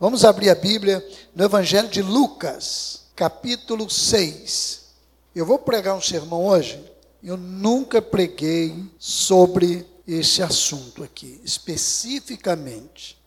Vamos 0.00 0.24
abrir 0.24 0.48
a 0.48 0.54
Bíblia 0.54 1.06
no 1.34 1.44
Evangelho 1.44 1.86
de 1.86 2.00
Lucas, 2.00 3.02
capítulo 3.14 3.90
6. 3.90 4.86
Eu 5.34 5.44
vou 5.44 5.58
pregar 5.58 5.94
um 5.94 6.00
sermão 6.00 6.46
hoje. 6.46 6.82
Eu 7.22 7.36
nunca 7.36 8.00
preguei 8.00 8.82
sobre 8.98 9.86
esse 10.08 10.42
assunto 10.42 11.04
aqui, 11.04 11.38
especificamente. 11.44 13.20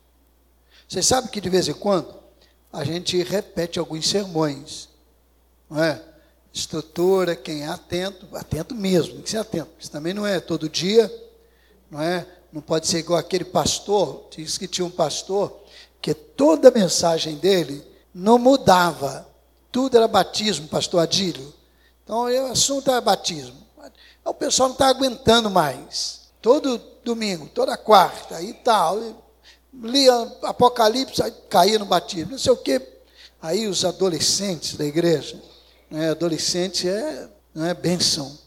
Vocês 0.90 1.06
sabem 1.06 1.30
que 1.30 1.40
de 1.40 1.48
vez 1.48 1.68
em 1.68 1.76
quando 1.76 2.12
a 2.72 2.84
gente 2.84 3.22
repete 3.22 3.78
alguns 3.78 4.10
sermões, 4.10 4.90
não 5.70 5.84
é? 5.84 6.02
Estrutura, 6.52 7.36
quem 7.36 7.62
é 7.62 7.68
atento, 7.68 8.36
atento 8.36 8.74
mesmo, 8.74 9.14
tem 9.14 9.22
que 9.22 9.30
ser 9.30 9.38
atento. 9.38 9.70
Isso 9.80 9.92
também 9.92 10.16
não 10.16 10.26
é 10.26 10.40
todo 10.40 10.68
dia, 10.68 11.14
não 11.92 12.02
é? 12.02 12.26
Não 12.52 12.64
pode 12.64 12.88
ser 12.88 12.98
igual 12.98 13.20
aquele 13.20 13.46
pastor, 13.46 14.26
diz 14.36 14.58
que 14.58 14.68
tinha 14.68 14.86
um 14.86 14.90
pastor 14.90 15.63
que 16.04 16.14
toda 16.14 16.68
a 16.68 16.72
mensagem 16.72 17.38
dele 17.38 17.82
não 18.14 18.38
mudava. 18.38 19.26
Tudo 19.72 19.96
era 19.96 20.06
batismo, 20.06 20.68
pastor 20.68 21.00
Adílio. 21.00 21.54
Então, 22.04 22.26
o 22.26 22.52
assunto 22.52 22.92
era 22.92 23.00
batismo. 23.00 23.56
O 24.26 24.34
pessoal 24.34 24.68
não 24.68 24.74
está 24.74 24.90
aguentando 24.90 25.50
mais. 25.50 26.24
Todo 26.42 26.78
domingo, 27.06 27.48
toda 27.48 27.78
quarta, 27.78 28.42
e 28.42 28.54
tal. 28.54 29.00
Lia 29.74 30.14
Apocalipse, 30.44 31.24
caía 31.50 31.80
no 31.80 31.86
batismo. 31.86 32.32
Não 32.32 32.38
sei 32.38 32.52
o 32.52 32.58
quê. 32.58 32.82
Aí 33.42 33.66
os 33.66 33.86
adolescentes 33.86 34.76
da 34.76 34.84
igreja, 34.84 35.42
né, 35.90 36.10
adolescente 36.10 36.88
é, 36.88 37.30
não 37.56 37.66
é 37.66 37.74
benção. 37.74 38.38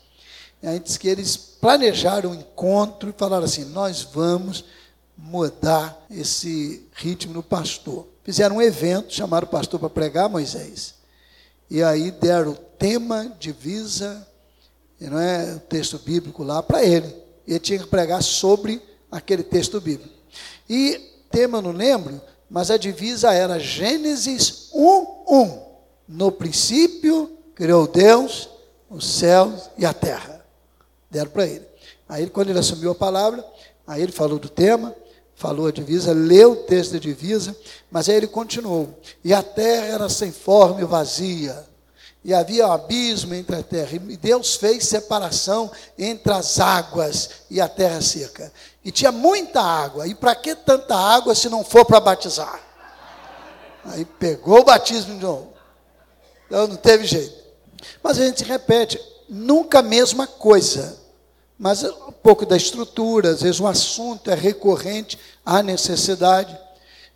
Aí 0.62 0.78
diz 0.78 0.98
que 0.98 1.08
eles 1.08 1.36
planejaram 1.38 2.32
um 2.32 2.34
encontro 2.34 3.08
e 3.08 3.14
falaram 3.16 3.44
assim: 3.44 3.64
nós 3.64 4.02
vamos 4.02 4.62
mudar 5.16 6.04
esse 6.10 6.86
ritmo 6.92 7.32
no 7.32 7.42
pastor. 7.42 8.06
Fizeram 8.22 8.56
um 8.56 8.62
evento, 8.62 9.12
chamaram 9.12 9.46
o 9.46 9.50
pastor 9.50 9.80
para 9.80 9.88
pregar, 9.88 10.28
Moisés. 10.28 10.94
E 11.70 11.82
aí 11.82 12.10
deram 12.10 12.52
o 12.52 12.56
tema, 12.56 13.32
divisa, 13.38 14.26
não 15.00 15.18
é 15.18 15.54
o 15.54 15.60
texto 15.60 15.98
bíblico 15.98 16.42
lá 16.42 16.62
para 16.62 16.84
ele. 16.84 17.14
Ele 17.46 17.58
tinha 17.58 17.78
que 17.78 17.86
pregar 17.86 18.22
sobre 18.22 18.82
aquele 19.10 19.42
texto 19.42 19.80
bíblico. 19.80 20.14
E 20.68 21.00
tema 21.30 21.60
não 21.60 21.72
lembro, 21.72 22.20
mas 22.48 22.70
a 22.70 22.76
divisa 22.76 23.32
era 23.32 23.58
Gênesis 23.58 24.70
1:1. 24.74 25.62
No 26.08 26.30
princípio 26.32 27.36
criou 27.54 27.86
Deus 27.86 28.48
os 28.88 29.06
céus 29.06 29.70
e 29.76 29.84
a 29.84 29.92
terra. 29.92 30.44
Deram 31.10 31.30
para 31.30 31.46
ele. 31.46 31.66
Aí 32.08 32.28
quando 32.30 32.50
ele 32.50 32.58
assumiu 32.58 32.92
a 32.92 32.94
palavra, 32.94 33.44
aí 33.86 34.02
ele 34.02 34.12
falou 34.12 34.38
do 34.38 34.48
tema, 34.48 34.94
falou 35.36 35.66
a 35.66 35.70
divisa, 35.70 36.12
leu 36.12 36.52
o 36.52 36.56
texto 36.56 36.92
da 36.92 36.98
divisa, 36.98 37.54
mas 37.90 38.08
aí 38.08 38.16
ele 38.16 38.26
continuou. 38.26 38.98
E 39.22 39.32
a 39.32 39.42
terra 39.42 39.86
era 39.86 40.08
sem 40.08 40.32
forma 40.32 40.80
e 40.80 40.84
vazia, 40.84 41.64
e 42.24 42.34
havia 42.34 42.66
um 42.66 42.72
abismo 42.72 43.34
entre 43.34 43.54
a 43.54 43.62
terra, 43.62 43.90
e 43.92 44.16
Deus 44.16 44.56
fez 44.56 44.84
separação 44.88 45.70
entre 45.96 46.32
as 46.32 46.58
águas 46.58 47.30
e 47.48 47.60
a 47.60 47.68
terra 47.68 48.00
seca. 48.00 48.52
E 48.82 48.90
tinha 48.90 49.12
muita 49.12 49.60
água, 49.60 50.08
e 50.08 50.14
para 50.14 50.34
que 50.34 50.54
tanta 50.54 50.96
água 50.96 51.34
se 51.34 51.48
não 51.48 51.62
for 51.62 51.84
para 51.84 52.00
batizar? 52.00 52.60
Aí 53.84 54.04
pegou 54.04 54.60
o 54.60 54.64
batismo 54.64 55.14
de 55.14 55.20
novo. 55.20 55.52
Então 56.46 56.66
não 56.66 56.76
teve 56.76 57.04
jeito. 57.04 57.36
Mas 58.02 58.18
a 58.18 58.24
gente 58.24 58.42
repete, 58.42 59.00
nunca 59.28 59.80
a 59.80 59.82
mesma 59.82 60.26
coisa 60.26 61.05
mas 61.58 61.82
um 61.82 62.12
pouco 62.12 62.44
da 62.44 62.56
estrutura, 62.56 63.30
às 63.30 63.42
vezes 63.42 63.60
um 63.60 63.66
assunto 63.66 64.30
é 64.30 64.34
recorrente 64.34 65.18
à 65.44 65.62
necessidade. 65.62 66.56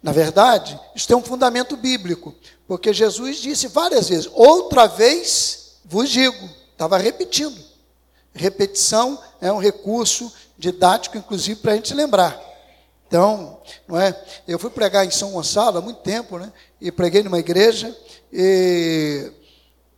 Na 0.03 0.13
verdade, 0.13 0.79
isso 0.95 1.07
tem 1.07 1.17
um 1.17 1.23
fundamento 1.23 1.77
bíblico, 1.77 2.35
porque 2.67 2.93
Jesus 2.93 3.39
disse 3.39 3.69
várias 3.69 4.09
vezes: 4.09 4.31
outra 4.33 4.87
vez 4.87 5.77
vos 5.85 6.09
digo, 6.09 6.49
estava 6.73 6.97
repetindo. 6.97 7.59
Repetição 8.33 9.19
é 9.41 9.53
um 9.53 9.59
recurso 9.59 10.33
didático, 10.57 11.19
inclusive, 11.19 11.61
para 11.61 11.73
a 11.73 11.75
gente 11.75 11.93
lembrar. 11.93 12.41
Então, 13.09 13.59
não 13.89 14.01
é? 14.01 14.17
Eu 14.47 14.59
fui 14.59 14.71
pregar 14.71 15.05
em 15.05 15.11
São 15.11 15.33
Gonçalo 15.33 15.79
há 15.79 15.81
muito 15.83 16.01
tempo, 16.01 16.39
né? 16.39 16.53
E 16.81 16.93
preguei 16.93 17.25
numa 17.25 17.41
igreja, 17.41 17.95
e 18.33 19.33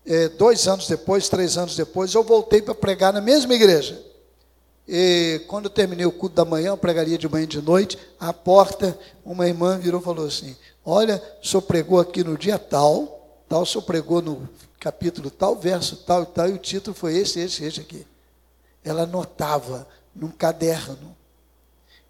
é, 0.06 0.28
dois 0.30 0.66
anos 0.66 0.88
depois, 0.88 1.28
três 1.28 1.58
anos 1.58 1.76
depois, 1.76 2.14
eu 2.14 2.24
voltei 2.24 2.62
para 2.62 2.74
pregar 2.74 3.12
na 3.12 3.20
mesma 3.20 3.54
igreja. 3.54 4.02
E 4.86 5.44
quando 5.46 5.66
eu 5.66 5.70
terminei 5.70 6.04
o 6.04 6.12
culto 6.12 6.34
da 6.34 6.44
manhã, 6.44 6.68
eu 6.68 6.76
pregaria 6.76 7.16
de 7.16 7.28
manhã 7.28 7.44
e 7.44 7.46
de 7.46 7.62
noite, 7.62 7.98
à 8.18 8.32
porta, 8.32 8.98
uma 9.24 9.46
irmã 9.46 9.78
virou 9.78 10.00
e 10.00 10.04
falou 10.04 10.26
assim: 10.26 10.56
Olha, 10.84 11.22
o 11.42 11.46
senhor 11.46 11.62
pregou 11.62 12.00
aqui 12.00 12.24
no 12.24 12.36
dia 12.36 12.58
tal, 12.58 13.44
tal, 13.48 13.62
o 13.62 13.66
senhor 13.66 13.82
pregou 13.82 14.20
no 14.20 14.48
capítulo 14.80 15.30
tal, 15.30 15.56
verso 15.56 15.96
tal 15.98 16.24
e 16.24 16.26
tal, 16.26 16.48
e 16.48 16.52
o 16.52 16.58
título 16.58 16.94
foi 16.94 17.16
esse, 17.16 17.38
esse, 17.38 17.64
esse 17.64 17.80
aqui. 17.80 18.06
Ela 18.84 19.02
anotava 19.02 19.86
num 20.14 20.30
caderno. 20.30 21.16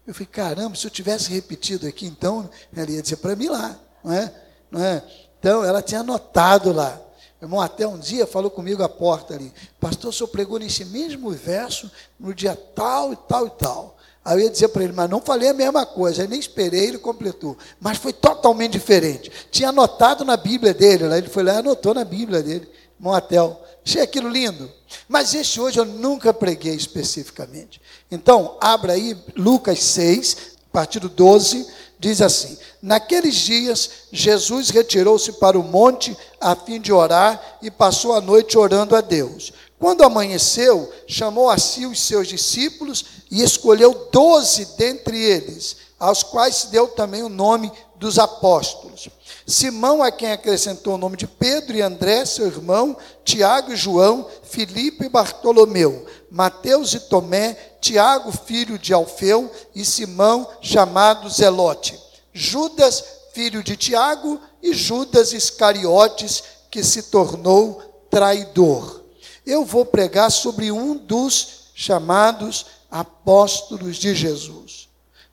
Eu 0.05 0.13
falei, 0.13 0.27
caramba, 0.27 0.75
se 0.75 0.85
eu 0.85 0.91
tivesse 0.91 1.31
repetido 1.31 1.87
aqui, 1.87 2.05
então, 2.05 2.49
ela 2.75 2.89
ia 2.89 3.01
dizer 3.01 3.17
para 3.17 3.35
mim 3.35 3.47
lá, 3.47 3.79
não 4.03 4.11
é? 4.11 4.33
não 4.69 4.83
é? 4.83 5.03
Então, 5.39 5.63
ela 5.63 5.81
tinha 5.81 6.01
anotado 6.01 6.73
lá 6.73 6.99
irmão 7.43 7.59
até 7.59 7.85
um 7.85 7.97
dia 7.97 8.25
falou 8.25 8.49
comigo 8.49 8.81
à 8.83 8.89
porta 8.89 9.33
ali, 9.33 9.53
pastor, 9.79 10.09
o 10.09 10.13
senhor 10.13 10.29
pregou 10.29 10.57
nesse 10.57 10.85
mesmo 10.85 11.29
verso 11.31 11.91
no 12.19 12.33
dia 12.33 12.55
tal 12.55 13.11
e 13.11 13.15
tal 13.15 13.47
e 13.47 13.49
tal. 13.51 13.97
Aí 14.23 14.39
eu 14.39 14.45
ia 14.45 14.49
dizer 14.49 14.69
para 14.69 14.85
ele, 14.85 14.93
mas 14.93 15.09
não 15.09 15.19
falei 15.19 15.49
a 15.49 15.53
mesma 15.53 15.85
coisa, 15.85 16.21
aí 16.21 16.27
nem 16.27 16.39
esperei, 16.39 16.87
ele 16.87 16.97
completou. 16.97 17.57
Mas 17.81 17.97
foi 17.97 18.13
totalmente 18.13 18.71
diferente. 18.71 19.29
Tinha 19.51 19.69
anotado 19.69 20.23
na 20.23 20.37
Bíblia 20.37 20.73
dele, 20.73 21.03
ele 21.03 21.27
foi 21.27 21.43
lá 21.43 21.55
e 21.55 21.57
anotou 21.57 21.93
na 21.93 22.05
Bíblia 22.05 22.41
dele, 22.41 22.69
irmão 22.97 23.13
Atel. 23.13 23.61
Achei 23.85 24.01
aquilo 24.01 24.29
lindo. 24.29 24.71
Mas 25.09 25.33
esse 25.33 25.59
hoje 25.59 25.77
eu 25.77 25.83
nunca 25.83 26.33
preguei 26.33 26.73
especificamente. 26.73 27.81
Então, 28.09 28.57
abra 28.61 28.93
aí 28.93 29.17
Lucas 29.35 29.83
6, 29.83 30.37
a 30.69 30.71
partir 30.71 30.99
do 30.99 31.09
12 31.09 31.67
Diz 32.03 32.21
assim: 32.21 32.57
Naqueles 32.81 33.33
dias, 33.33 33.89
Jesus 34.11 34.69
retirou-se 34.69 35.31
para 35.31 35.57
o 35.57 35.63
monte 35.63 36.17
a 36.39 36.53
fim 36.53 36.81
de 36.81 36.91
orar 36.91 37.41
e 37.61 37.71
passou 37.71 38.11
a 38.11 38.19
noite 38.19 38.57
orando 38.57 38.93
a 38.93 38.99
Deus. 38.99 39.53
Quando 39.79 40.03
amanheceu, 40.03 40.91
chamou 41.07 41.49
a 41.49 41.57
si 41.57 41.85
os 41.85 42.01
seus 42.01 42.27
discípulos 42.27 43.05
e 43.31 43.41
escolheu 43.41 44.09
doze 44.11 44.65
dentre 44.77 45.17
eles, 45.17 45.77
aos 45.97 46.23
quais 46.23 46.55
se 46.55 46.67
deu 46.71 46.89
também 46.89 47.23
o 47.23 47.29
nome 47.29 47.71
dos 47.95 48.19
apóstolos. 48.19 49.07
Simão, 49.45 50.01
a 50.01 50.11
quem 50.11 50.31
acrescentou 50.31 50.95
o 50.95 50.97
nome 50.97 51.17
de 51.17 51.27
Pedro 51.27 51.75
e 51.75 51.81
André, 51.81 52.25
seu 52.25 52.47
irmão, 52.47 52.95
Tiago 53.25 53.73
e 53.73 53.75
João, 53.75 54.27
Filipe 54.43 55.05
e 55.05 55.09
Bartolomeu, 55.09 56.05
Mateus 56.31 56.93
e 56.93 56.99
Tomé, 56.99 57.53
Tiago, 57.81 58.31
filho 58.31 58.79
de 58.79 58.93
Alfeu, 58.93 59.51
e 59.75 59.83
Simão, 59.83 60.49
chamado 60.61 61.29
Zelote, 61.29 61.99
Judas, 62.31 63.03
filho 63.33 63.61
de 63.61 63.75
Tiago, 63.75 64.39
e 64.61 64.73
Judas 64.73 65.33
Iscariotes, 65.33 66.43
que 66.71 66.83
se 66.83 67.03
tornou 67.03 67.81
traidor. 68.09 69.01
Eu 69.45 69.65
vou 69.65 69.85
pregar 69.85 70.31
sobre 70.31 70.71
um 70.71 70.95
dos 70.95 71.63
chamados 71.75 72.65
apóstolos 72.89 73.97
de 73.97 74.15
Jesus. 74.15 74.87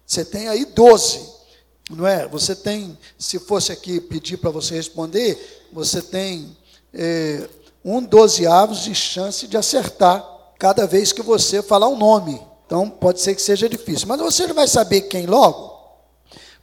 Você 0.04 0.24
tem 0.24 0.48
aí 0.48 0.64
doze, 0.64 1.20
não 1.96 2.06
é? 2.06 2.26
Você 2.28 2.54
tem, 2.54 2.96
se 3.18 3.38
fosse 3.38 3.72
aqui 3.72 4.00
pedir 4.00 4.36
para 4.36 4.50
você 4.50 4.74
responder, 4.74 5.66
você 5.72 6.00
tem 6.00 6.56
é, 6.94 7.48
um 7.84 8.02
dozeavos 8.02 8.84
de 8.84 8.94
chance 8.94 9.46
de 9.46 9.56
acertar 9.56 10.24
cada 10.58 10.86
vez 10.86 11.12
que 11.12 11.22
você 11.22 11.62
falar 11.62 11.88
um 11.88 11.96
nome. 11.96 12.40
Então, 12.66 12.88
pode 12.88 13.20
ser 13.20 13.34
que 13.34 13.42
seja 13.42 13.68
difícil. 13.68 14.06
Mas 14.06 14.20
você 14.20 14.46
vai 14.52 14.68
saber 14.68 15.02
quem 15.02 15.26
logo? 15.26 15.70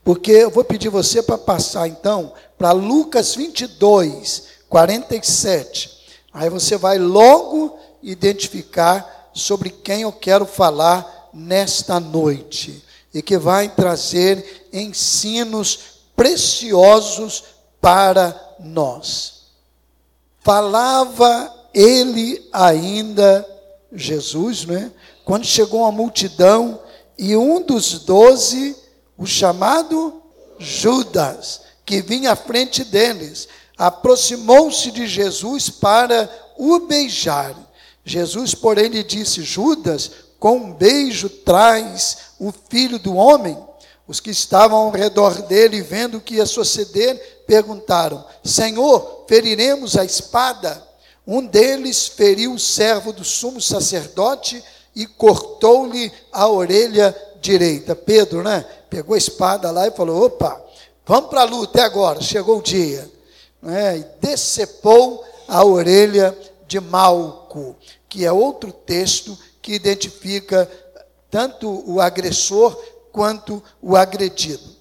Porque 0.02 0.32
eu 0.32 0.50
vou 0.50 0.64
pedir 0.64 0.88
você 0.88 1.22
para 1.22 1.36
passar, 1.36 1.86
então, 1.86 2.32
para 2.56 2.72
Lucas 2.72 3.34
22, 3.34 4.44
47. 4.68 5.98
Aí 6.32 6.48
você 6.48 6.78
vai 6.78 6.98
logo 6.98 7.78
identificar 8.02 9.30
sobre 9.34 9.70
quem 9.70 10.02
eu 10.02 10.12
quero 10.12 10.46
falar 10.46 11.28
nesta 11.34 12.00
noite. 12.00 12.82
E 13.12 13.20
que 13.20 13.36
vai 13.36 13.68
trazer 13.68 14.67
ensinos 14.72 15.78
preciosos 16.16 17.44
para 17.80 18.34
nós. 18.58 19.44
Falava 20.40 21.54
ele 21.72 22.48
ainda 22.52 23.46
Jesus, 23.92 24.64
né? 24.64 24.92
quando 25.24 25.44
chegou 25.44 25.84
a 25.84 25.92
multidão 25.92 26.80
e 27.18 27.36
um 27.36 27.60
dos 27.60 28.00
doze, 28.00 28.76
o 29.16 29.26
chamado 29.26 30.22
Judas, 30.58 31.62
que 31.84 32.00
vinha 32.00 32.32
à 32.32 32.36
frente 32.36 32.84
deles, 32.84 33.48
aproximou-se 33.76 34.90
de 34.90 35.06
Jesus 35.06 35.70
para 35.70 36.30
o 36.56 36.80
beijar. 36.80 37.54
Jesus, 38.04 38.54
porém, 38.54 38.88
lhe 38.88 39.04
disse: 39.04 39.42
Judas, 39.42 40.10
com 40.38 40.56
um 40.56 40.72
beijo 40.72 41.28
traz 41.28 42.18
o 42.38 42.52
filho 42.70 42.98
do 42.98 43.14
homem. 43.14 43.56
Os 44.08 44.20
que 44.20 44.30
estavam 44.30 44.78
ao 44.78 44.90
redor 44.90 45.42
dele, 45.42 45.82
vendo 45.82 46.16
o 46.16 46.20
que 46.20 46.36
ia 46.36 46.46
suceder, 46.46 47.44
perguntaram: 47.46 48.24
Senhor, 48.42 49.26
feriremos 49.28 49.98
a 49.98 50.04
espada? 50.04 50.82
Um 51.26 51.44
deles 51.44 52.08
feriu 52.08 52.54
o 52.54 52.58
servo 52.58 53.12
do 53.12 53.22
sumo 53.22 53.60
sacerdote 53.60 54.64
e 54.96 55.06
cortou-lhe 55.06 56.10
a 56.32 56.48
orelha 56.48 57.14
direita. 57.42 57.94
Pedro, 57.94 58.42
né? 58.42 58.64
Pegou 58.88 59.14
a 59.14 59.18
espada 59.18 59.70
lá 59.70 59.86
e 59.86 59.90
falou: 59.90 60.24
opa, 60.24 60.58
vamos 61.06 61.28
para 61.28 61.42
a 61.42 61.44
luta, 61.44 61.80
é 61.80 61.84
agora, 61.84 62.22
chegou 62.22 62.60
o 62.60 62.62
dia. 62.62 63.10
Né? 63.60 63.98
E 63.98 64.06
decepou 64.26 65.22
a 65.46 65.62
orelha 65.62 66.36
de 66.66 66.80
Malco, 66.80 67.76
que 68.08 68.24
é 68.24 68.32
outro 68.32 68.72
texto 68.72 69.38
que 69.60 69.74
identifica 69.74 70.66
tanto 71.30 71.84
o 71.86 72.00
agressor 72.00 72.74
quanto 73.18 73.60
o 73.82 73.96
agredido. 73.96 74.76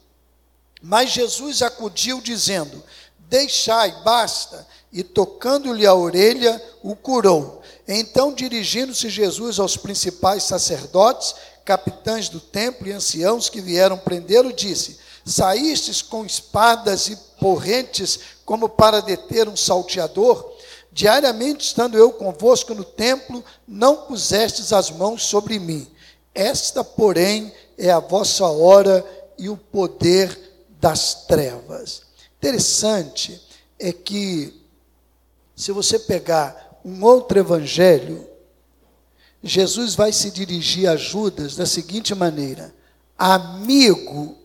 Mas 0.80 1.10
Jesus 1.10 1.64
acudiu 1.64 2.22
dizendo: 2.22 2.84
Deixai, 3.18 4.04
basta, 4.04 4.68
e 4.94 5.04
tocando-lhe 5.04 5.88
a 5.88 5.96
orelha, 5.96 6.64
o 6.84 6.96
curou. 6.96 7.64
Então, 7.88 8.32
dirigindo-se 8.32 9.10
Jesus 9.10 9.60
aos 9.60 9.76
principais 9.76 10.44
sacerdotes, 10.44 11.34
capitães 11.66 12.30
do 12.30 12.40
templo 12.40 12.88
e 12.88 12.92
anciãos 12.92 13.50
que 13.50 13.60
vieram 13.60 13.98
prendê-lo, 13.98 14.54
disse: 14.54 15.00
Saístes 15.26 16.04
com 16.04 16.24
espadas 16.24 17.08
e 17.08 17.16
porrentes 17.40 18.20
como 18.46 18.70
para 18.70 19.02
deter 19.02 19.50
um 19.50 19.58
salteador? 19.58 20.54
Diariamente, 20.92 21.66
estando 21.66 21.98
eu 21.98 22.12
convosco 22.12 22.76
no 22.76 22.84
templo, 22.84 23.44
não 23.68 24.06
pusestes 24.06 24.72
as 24.72 24.92
mãos 24.92 25.24
sobre 25.24 25.58
mim. 25.58 25.88
Esta, 26.36 26.84
porém, 26.84 27.52
é 27.78 27.92
a 27.92 28.00
vossa 28.00 28.46
hora 28.46 29.06
e 29.38 29.50
o 29.50 29.58
poder 29.58 30.38
das 30.80 31.26
trevas. 31.26 32.02
Interessante 32.38 33.42
é 33.80 33.92
que, 33.92 34.54
se 35.56 35.72
você 35.72 36.00
pegar 36.00 36.80
um 36.84 37.04
outro 37.04 37.40
evangelho, 37.40 38.28
Jesus 39.44 39.96
vai 39.96 40.12
se 40.12 40.32
dirigir 40.32 40.90
a 40.90 40.96
Judas 40.96 41.56
da 41.56 41.66
seguinte 41.66 42.16
maneira: 42.16 42.74
Amigo, 43.18 44.36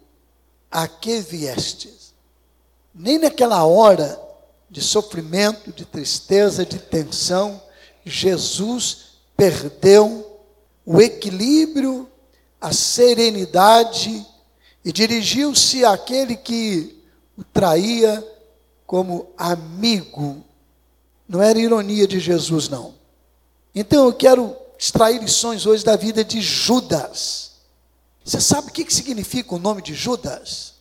a 0.70 0.86
que 0.86 1.20
viestes? 1.20 2.12
Nem 2.94 3.18
naquela 3.18 3.64
hora 3.64 4.20
de 4.68 4.80
sofrimento, 4.80 5.72
de 5.72 5.84
tristeza, 5.84 6.64
de 6.64 6.78
tensão, 6.78 7.60
Jesus 8.04 9.12
perdeu 9.36 10.40
o 10.84 11.00
equilíbrio, 11.00 12.08
a 12.62 12.72
serenidade 12.72 14.24
e 14.84 14.92
dirigiu-se 14.92 15.84
àquele 15.84 16.36
que 16.36 17.02
o 17.36 17.42
traía 17.42 18.24
como 18.86 19.32
amigo 19.36 20.44
não 21.28 21.42
era 21.42 21.58
ironia 21.58 22.06
de 22.06 22.20
Jesus, 22.20 22.68
não. 22.68 22.94
Então 23.74 24.06
eu 24.06 24.12
quero 24.12 24.56
extrair 24.78 25.20
lições 25.20 25.66
hoje 25.66 25.84
da 25.84 25.96
vida 25.96 26.24
de 26.24 26.40
Judas. 26.40 27.52
Você 28.24 28.40
sabe 28.40 28.68
o 28.68 28.72
que 28.72 28.88
significa 28.94 29.54
o 29.54 29.58
nome 29.58 29.82
de 29.82 29.94
Judas? 29.94 30.74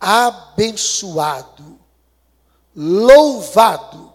Abençoado, 0.00 1.78
louvado, 2.74 4.12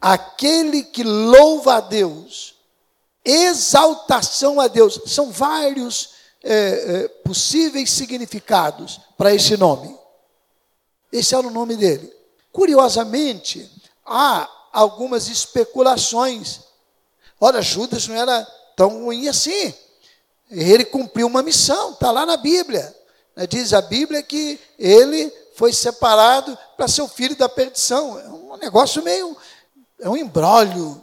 aquele 0.00 0.82
que 0.82 1.04
louva 1.04 1.76
a 1.76 1.80
Deus, 1.80 2.55
exaltação 3.26 4.60
a 4.60 4.68
Deus. 4.68 5.00
São 5.06 5.30
vários 5.30 6.10
é, 6.42 6.54
é, 6.54 7.08
possíveis 7.08 7.90
significados 7.90 9.00
para 9.18 9.34
esse 9.34 9.56
nome. 9.56 9.94
Esse 11.10 11.34
era 11.34 11.46
o 11.46 11.50
nome 11.50 11.76
dele. 11.76 12.12
Curiosamente, 12.52 13.70
há 14.04 14.48
algumas 14.72 15.28
especulações. 15.28 16.60
Ora, 17.40 17.60
Judas 17.60 18.06
não 18.06 18.14
era 18.14 18.46
tão 18.76 19.04
ruim 19.04 19.28
assim. 19.28 19.74
Ele 20.50 20.84
cumpriu 20.84 21.26
uma 21.26 21.42
missão, 21.42 21.92
está 21.92 22.10
lá 22.12 22.24
na 22.24 22.36
Bíblia. 22.36 22.94
Diz 23.48 23.72
a 23.72 23.82
Bíblia 23.82 24.22
que 24.22 24.58
ele 24.78 25.32
foi 25.56 25.72
separado 25.72 26.56
para 26.76 26.86
ser 26.86 27.02
o 27.02 27.08
filho 27.08 27.34
da 27.34 27.48
perdição. 27.48 28.18
É 28.18 28.28
um 28.28 28.56
negócio 28.56 29.02
meio. 29.02 29.36
É 29.98 30.08
um 30.08 30.16
embrólio. 30.16 31.02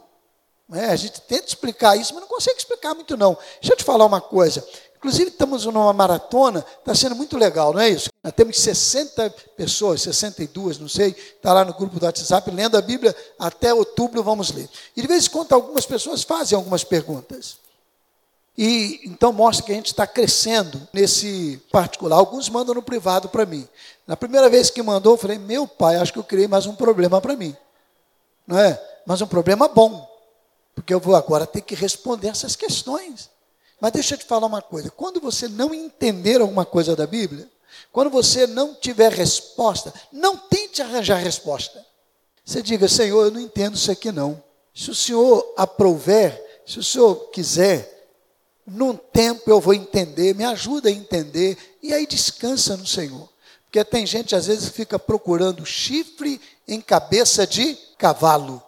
É, 0.73 0.85
a 0.85 0.95
gente 0.95 1.21
tenta 1.21 1.47
explicar 1.47 1.95
isso, 1.95 2.13
mas 2.13 2.21
não 2.21 2.27
consegue 2.27 2.57
explicar 2.57 2.93
muito, 2.95 3.15
não. 3.15 3.37
Deixa 3.61 3.73
eu 3.73 3.77
te 3.77 3.83
falar 3.83 4.05
uma 4.05 4.21
coisa. 4.21 4.65
Inclusive, 4.97 5.31
estamos 5.31 5.65
numa 5.65 5.91
maratona, 5.91 6.65
está 6.79 6.95
sendo 6.95 7.13
muito 7.13 7.37
legal, 7.37 7.73
não 7.73 7.81
é 7.81 7.89
isso? 7.89 8.09
Nós 8.23 8.31
temos 8.31 8.57
60 8.57 9.29
pessoas, 9.57 10.01
62, 10.01 10.79
não 10.79 10.87
sei, 10.87 11.09
está 11.09 11.51
lá 11.51 11.65
no 11.65 11.73
grupo 11.73 11.99
do 11.99 12.05
WhatsApp, 12.05 12.49
lendo 12.49 12.77
a 12.77 12.81
Bíblia, 12.81 13.13
até 13.37 13.73
outubro 13.73 14.23
vamos 14.23 14.51
ler. 14.51 14.69
E 14.95 15.01
de 15.01 15.07
vez 15.07 15.25
em 15.25 15.29
quando 15.29 15.51
algumas 15.51 15.85
pessoas 15.85 16.23
fazem 16.23 16.55
algumas 16.55 16.85
perguntas. 16.85 17.57
E 18.57 19.01
então 19.03 19.33
mostra 19.33 19.65
que 19.65 19.71
a 19.73 19.75
gente 19.75 19.87
está 19.87 20.07
crescendo 20.07 20.87
nesse 20.93 21.61
particular. 21.71 22.15
Alguns 22.15 22.47
mandam 22.47 22.73
no 22.75 22.81
privado 22.81 23.27
para 23.27 23.45
mim. 23.45 23.67
Na 24.07 24.15
primeira 24.15 24.49
vez 24.49 24.69
que 24.69 24.81
mandou, 24.81 25.15
eu 25.15 25.17
falei, 25.17 25.37
meu 25.37 25.67
pai, 25.67 25.97
acho 25.97 26.13
que 26.13 26.19
eu 26.19 26.23
criei 26.23 26.47
mais 26.47 26.65
um 26.65 26.75
problema 26.75 27.19
para 27.19 27.35
mim. 27.35 27.53
Não 28.47 28.57
é? 28.57 28.81
Mas 29.05 29.21
um 29.21 29.27
problema 29.27 29.67
bom. 29.67 30.12
Porque 30.75 30.93
eu 30.93 30.99
vou 30.99 31.15
agora 31.15 31.45
ter 31.45 31.61
que 31.61 31.75
responder 31.75 32.29
essas 32.29 32.55
questões. 32.55 33.29
Mas 33.79 33.91
deixa 33.91 34.15
eu 34.15 34.17
te 34.17 34.25
falar 34.25 34.47
uma 34.47 34.61
coisa: 34.61 34.89
quando 34.89 35.19
você 35.19 35.47
não 35.47 35.73
entender 35.73 36.41
alguma 36.41 36.65
coisa 36.65 36.95
da 36.95 37.05
Bíblia, 37.05 37.49
quando 37.91 38.09
você 38.09 38.47
não 38.47 38.73
tiver 38.73 39.11
resposta, 39.11 39.93
não 40.11 40.37
tente 40.37 40.81
arranjar 40.81 41.17
resposta. 41.17 41.85
Você 42.45 42.61
diga, 42.61 42.87
Senhor, 42.87 43.25
eu 43.25 43.31
não 43.31 43.39
entendo 43.39 43.75
isso 43.75 43.91
aqui 43.91 44.11
não. 44.11 44.41
Se 44.73 44.89
o 44.89 44.95
Senhor 44.95 45.53
aprouver, 45.55 46.61
se 46.65 46.79
o 46.79 46.83
Senhor 46.83 47.15
quiser, 47.29 48.09
num 48.65 48.95
tempo 48.95 49.49
eu 49.49 49.59
vou 49.59 49.73
entender, 49.73 50.33
me 50.33 50.43
ajuda 50.43 50.89
a 50.89 50.91
entender, 50.91 51.57
e 51.81 51.93
aí 51.93 52.07
descansa 52.07 52.75
no 52.75 52.87
Senhor. 52.87 53.29
Porque 53.65 53.83
tem 53.83 54.05
gente, 54.05 54.35
às 54.35 54.47
vezes, 54.47 54.69
que 54.69 54.75
fica 54.75 54.99
procurando 54.99 55.65
chifre 55.65 56.39
em 56.67 56.79
cabeça 56.79 57.47
de 57.47 57.75
cavalo. 57.97 58.61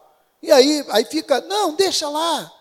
E 0.46 0.52
aí, 0.52 0.86
aí 0.90 1.04
fica, 1.06 1.42
não, 1.42 1.76
deixa 1.76 2.08
lá, 2.08 2.54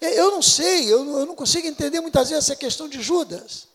eu 0.00 0.30
não 0.30 0.40
sei, 0.40 0.92
eu 0.92 1.04
não 1.26 1.34
consigo 1.34 1.66
entender 1.66 2.00
muitas 2.00 2.28
vezes 2.30 2.44
essa 2.44 2.54
questão 2.54 2.88
de 2.88 3.02
Judas. 3.02 3.66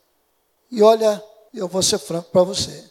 E 0.72 0.82
olha, 0.82 1.22
eu 1.54 1.68
vou 1.68 1.84
ser 1.84 1.98
franco 1.98 2.32
para 2.32 2.44
você. 2.44 2.90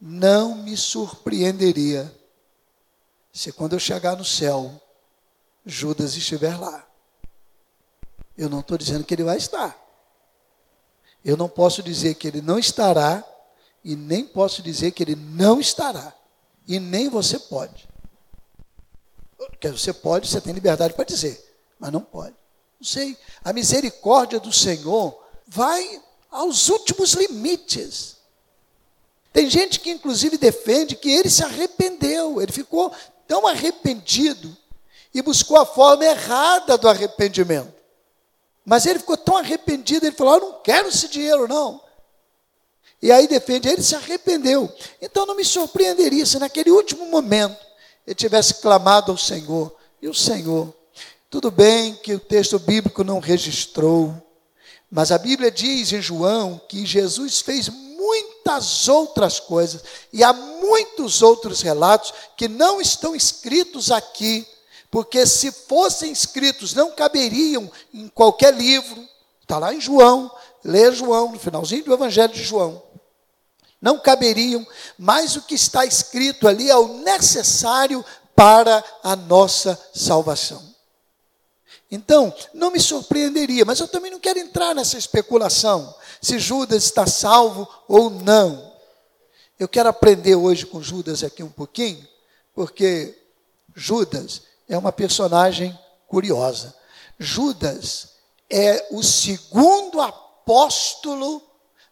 Não 0.00 0.54
me 0.54 0.76
surpreenderia 0.76 2.14
se 3.32 3.50
quando 3.50 3.72
eu 3.72 3.80
chegar 3.80 4.16
no 4.16 4.24
céu, 4.24 4.80
Judas 5.64 6.14
estiver 6.14 6.56
lá. 6.56 6.86
Eu 8.38 8.48
não 8.48 8.60
estou 8.60 8.78
dizendo 8.78 9.02
que 9.02 9.14
ele 9.14 9.24
vai 9.24 9.36
estar. 9.36 9.76
Eu 11.24 11.36
não 11.36 11.48
posso 11.48 11.82
dizer 11.82 12.14
que 12.14 12.28
ele 12.28 12.40
não 12.40 12.56
estará, 12.56 13.24
e 13.82 13.96
nem 13.96 14.24
posso 14.24 14.62
dizer 14.62 14.92
que 14.92 15.02
ele 15.02 15.16
não 15.16 15.58
estará. 15.58 16.14
E 16.68 16.78
nem 16.78 17.08
você 17.08 17.36
pode. 17.36 17.88
Porque 19.36 19.68
você 19.68 19.92
pode, 19.92 20.28
você 20.28 20.40
tem 20.40 20.52
liberdade 20.52 20.94
para 20.94 21.04
dizer 21.04 21.46
mas 21.78 21.92
não 21.92 22.00
pode. 22.00 22.34
Não 22.80 22.86
sei. 22.86 23.16
A 23.44 23.52
misericórdia 23.52 24.40
do 24.40 24.52
Senhor 24.52 25.22
vai 25.46 26.02
aos 26.30 26.68
últimos 26.68 27.12
limites. 27.12 28.16
Tem 29.32 29.48
gente 29.48 29.80
que, 29.80 29.90
inclusive, 29.90 30.38
defende 30.38 30.96
que 30.96 31.10
ele 31.10 31.28
se 31.28 31.44
arrependeu, 31.44 32.40
ele 32.40 32.52
ficou 32.52 32.92
tão 33.28 33.46
arrependido 33.46 34.56
e 35.12 35.20
buscou 35.20 35.58
a 35.58 35.66
forma 35.66 36.04
errada 36.04 36.78
do 36.78 36.88
arrependimento. 36.88 37.74
Mas 38.64 38.86
ele 38.86 38.98
ficou 38.98 39.16
tão 39.16 39.36
arrependido, 39.36 40.06
ele 40.06 40.16
falou: 40.16 40.34
Eu 40.34 40.40
não 40.40 40.60
quero 40.62 40.88
esse 40.88 41.08
dinheiro, 41.08 41.46
não. 41.46 41.84
E 43.00 43.12
aí 43.12 43.28
defende, 43.28 43.68
ele 43.68 43.82
se 43.82 43.94
arrependeu. 43.94 44.72
Então 45.00 45.26
não 45.26 45.36
me 45.36 45.44
surpreenderia 45.44 46.24
se 46.24 46.38
naquele 46.38 46.70
último 46.70 47.06
momento 47.06 47.65
ele 48.06 48.14
tivesse 48.14 48.54
clamado 48.54 49.10
ao 49.10 49.18
Senhor, 49.18 49.74
e 50.00 50.08
o 50.08 50.14
Senhor 50.14 50.72
tudo 51.28 51.50
bem 51.50 51.94
que 51.96 52.14
o 52.14 52.20
texto 52.20 52.58
bíblico 52.58 53.02
não 53.02 53.18
registrou, 53.18 54.14
mas 54.90 55.10
a 55.10 55.18
Bíblia 55.18 55.50
diz 55.50 55.92
em 55.92 56.00
João 56.00 56.60
que 56.68 56.86
Jesus 56.86 57.40
fez 57.40 57.68
muitas 57.68 58.88
outras 58.88 59.40
coisas, 59.40 59.82
e 60.12 60.22
há 60.22 60.32
muitos 60.32 61.22
outros 61.22 61.60
relatos 61.62 62.14
que 62.36 62.46
não 62.46 62.80
estão 62.80 63.14
escritos 63.14 63.90
aqui, 63.90 64.46
porque 64.90 65.26
se 65.26 65.50
fossem 65.50 66.12
escritos 66.12 66.72
não 66.72 66.92
caberiam 66.92 67.70
em 67.92 68.08
qualquer 68.08 68.54
livro. 68.54 69.06
Está 69.42 69.58
lá 69.58 69.74
em 69.74 69.80
João, 69.80 70.30
lê 70.64 70.92
João, 70.92 71.32
no 71.32 71.38
finalzinho 71.38 71.84
do 71.84 71.92
Evangelho 71.92 72.32
de 72.32 72.42
João. 72.42 72.82
Não 73.80 73.98
caberiam, 73.98 74.66
mas 74.98 75.36
o 75.36 75.42
que 75.42 75.54
está 75.54 75.84
escrito 75.84 76.48
ali 76.48 76.70
é 76.70 76.76
o 76.76 76.98
necessário 76.98 78.04
para 78.34 78.84
a 79.02 79.16
nossa 79.16 79.78
salvação. 79.94 80.74
Então, 81.90 82.34
não 82.52 82.70
me 82.70 82.80
surpreenderia, 82.80 83.64
mas 83.64 83.78
eu 83.78 83.88
também 83.88 84.10
não 84.10 84.18
quero 84.18 84.38
entrar 84.38 84.74
nessa 84.74 84.98
especulação 84.98 85.94
se 86.20 86.38
Judas 86.38 86.84
está 86.84 87.06
salvo 87.06 87.68
ou 87.86 88.10
não. 88.10 88.72
Eu 89.58 89.68
quero 89.68 89.88
aprender 89.88 90.34
hoje 90.34 90.66
com 90.66 90.82
Judas 90.82 91.22
aqui 91.22 91.42
um 91.42 91.48
pouquinho, 91.48 92.06
porque 92.54 93.16
Judas 93.74 94.42
é 94.68 94.76
uma 94.76 94.92
personagem 94.92 95.78
curiosa. 96.08 96.74
Judas 97.18 98.08
é 98.50 98.88
o 98.90 99.02
segundo 99.02 100.00
apóstolo 100.00 101.42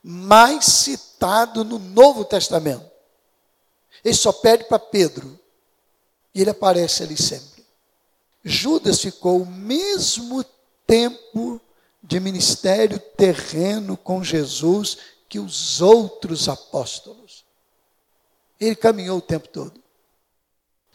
mais 0.07 0.67
citado 0.67 1.65
no 1.65 1.79
Novo 1.79 2.27
Testamento. 2.27 2.85
Ele 4.05 4.15
só 4.15 4.31
pede 4.31 4.65
para 4.65 4.79
Pedro. 4.79 5.41
E 6.35 6.43
ele 6.43 6.51
aparece 6.51 7.03
ali 7.03 7.17
sempre. 7.17 7.65
Judas 8.45 9.01
ficou 9.01 9.41
o 9.41 9.47
mesmo 9.47 10.45
tempo 10.87 11.59
de 12.03 12.21
ministério 12.21 12.99
terreno 12.99 13.97
com 13.97 14.23
Jesus 14.23 14.99
que 15.27 15.39
os 15.39 15.81
outros 15.81 16.51
apóstolos. 16.51 17.45
Ele 18.61 18.77
caminhou 18.77 19.19
o 19.19 19.23
tempo 19.23 19.49
todo. 19.49 19.84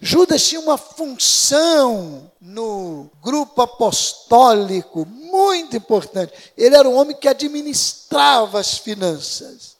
Judas 0.02 0.48
tinha 0.48 0.62
uma 0.62 0.78
função 0.78 2.32
no 2.40 3.10
grupo 3.22 3.62
apostólico 3.62 5.06
muito 5.06 5.76
importante. 5.76 6.32
Ele 6.56 6.76
era 6.76 6.88
um 6.88 6.96
homem 6.96 7.16
que 7.16 7.28
administrava 7.28 8.60
as 8.60 8.78
finanças. 8.78 9.76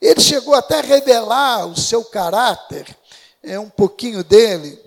Ele 0.00 0.20
chegou 0.20 0.54
até 0.54 0.80
a 0.80 0.82
revelar 0.82 1.66
o 1.66 1.76
seu 1.76 2.04
caráter, 2.04 2.96
é 3.42 3.58
um 3.58 3.70
pouquinho 3.70 4.22
dele, 4.22 4.78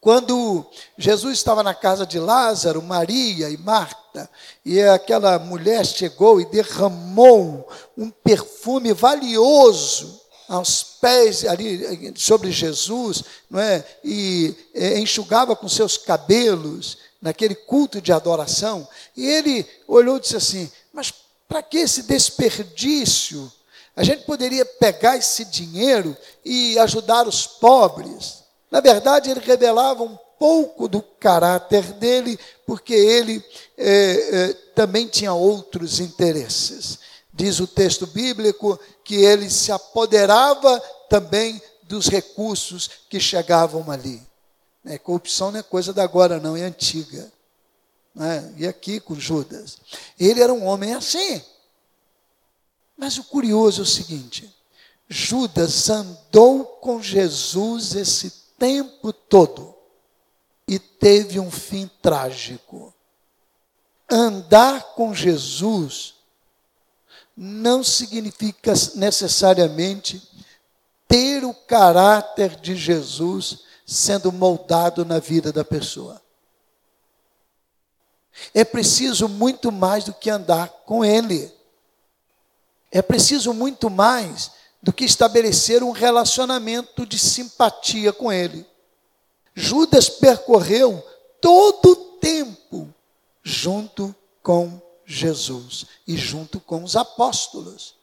quando 0.00 0.64
Jesus 0.96 1.34
estava 1.38 1.62
na 1.62 1.74
casa 1.74 2.06
de 2.06 2.18
Lázaro, 2.18 2.82
Maria 2.82 3.50
e 3.50 3.56
Marta, 3.56 4.30
e 4.64 4.80
aquela 4.80 5.38
mulher 5.38 5.84
chegou 5.84 6.40
e 6.40 6.46
derramou 6.46 7.68
um 7.96 8.10
perfume 8.10 8.92
valioso 8.92 10.21
aos 10.52 10.84
pés 11.00 11.46
ali 11.46 12.12
sobre 12.14 12.52
Jesus, 12.52 13.24
não 13.50 13.58
é? 13.58 13.82
E 14.04 14.54
é, 14.74 14.98
enxugava 14.98 15.56
com 15.56 15.66
seus 15.66 15.96
cabelos 15.96 16.98
naquele 17.22 17.54
culto 17.54 18.02
de 18.02 18.12
adoração. 18.12 18.86
E 19.16 19.26
ele 19.26 19.66
olhou 19.88 20.18
e 20.18 20.20
disse 20.20 20.36
assim: 20.36 20.70
Mas 20.92 21.10
para 21.48 21.62
que 21.62 21.78
esse 21.78 22.02
desperdício? 22.02 23.50
A 23.96 24.04
gente 24.04 24.24
poderia 24.24 24.64
pegar 24.64 25.16
esse 25.16 25.44
dinheiro 25.44 26.16
e 26.44 26.78
ajudar 26.78 27.26
os 27.26 27.46
pobres. 27.46 28.42
Na 28.70 28.80
verdade, 28.80 29.30
ele 29.30 29.40
revelava 29.40 30.02
um 30.02 30.18
pouco 30.38 30.88
do 30.88 31.02
caráter 31.02 31.82
dele, 31.94 32.38
porque 32.66 32.94
ele 32.94 33.44
é, 33.76 33.90
é, 33.90 34.52
também 34.74 35.06
tinha 35.06 35.32
outros 35.32 36.00
interesses. 36.00 36.98
Diz 37.32 37.60
o 37.60 37.66
texto 37.66 38.06
bíblico 38.06 38.78
que 39.02 39.14
ele 39.14 39.48
se 39.48 39.72
apoderava 39.72 40.78
também 41.08 41.60
dos 41.84 42.08
recursos 42.08 42.90
que 43.08 43.18
chegavam 43.18 43.90
ali. 43.90 44.22
É, 44.84 44.98
corrupção 44.98 45.50
não 45.50 45.60
é 45.60 45.62
coisa 45.62 45.92
da 45.92 46.02
agora, 46.02 46.40
não, 46.40 46.56
é 46.56 46.62
antiga. 46.62 47.32
É? 48.18 48.52
E 48.58 48.66
aqui 48.66 49.00
com 49.00 49.14
Judas. 49.14 49.78
Ele 50.18 50.42
era 50.42 50.52
um 50.52 50.66
homem 50.66 50.92
assim. 50.92 51.42
Mas 52.96 53.16
o 53.16 53.24
curioso 53.24 53.80
é 53.80 53.84
o 53.84 53.86
seguinte: 53.86 54.54
Judas 55.08 55.88
andou 55.88 56.64
com 56.64 57.02
Jesus 57.02 57.94
esse 57.94 58.30
tempo 58.58 59.12
todo 59.12 59.74
e 60.68 60.78
teve 60.78 61.40
um 61.40 61.50
fim 61.50 61.90
trágico. 62.00 62.92
Andar 64.10 64.94
com 64.94 65.14
Jesus 65.14 66.14
não 67.36 67.82
significa 67.82 68.72
necessariamente 68.94 70.22
ter 71.08 71.44
o 71.44 71.54
caráter 71.54 72.56
de 72.56 72.76
Jesus 72.76 73.60
sendo 73.86 74.32
moldado 74.32 75.04
na 75.04 75.18
vida 75.18 75.52
da 75.52 75.64
pessoa. 75.64 76.20
É 78.54 78.64
preciso 78.64 79.28
muito 79.28 79.70
mais 79.70 80.04
do 80.04 80.14
que 80.14 80.30
andar 80.30 80.68
com 80.86 81.04
Ele. 81.04 81.52
É 82.90 83.02
preciso 83.02 83.52
muito 83.52 83.90
mais 83.90 84.50
do 84.82 84.92
que 84.92 85.04
estabelecer 85.04 85.82
um 85.82 85.92
relacionamento 85.92 87.06
de 87.06 87.18
simpatia 87.18 88.12
com 88.12 88.32
Ele. 88.32 88.66
Judas 89.54 90.08
percorreu 90.08 91.02
todo 91.40 91.92
o 91.92 91.96
tempo 92.18 92.92
junto 93.42 94.14
com 94.42 94.80
Jesus 95.04 95.86
e 96.06 96.16
junto 96.16 96.60
com 96.60 96.82
os 96.82 96.96
apóstolos. 96.96 97.94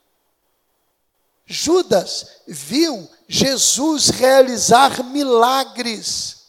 Judas 1.46 2.28
viu 2.48 3.10
Jesus 3.28 4.10
realizar 4.10 5.04
milagres. 5.04 6.46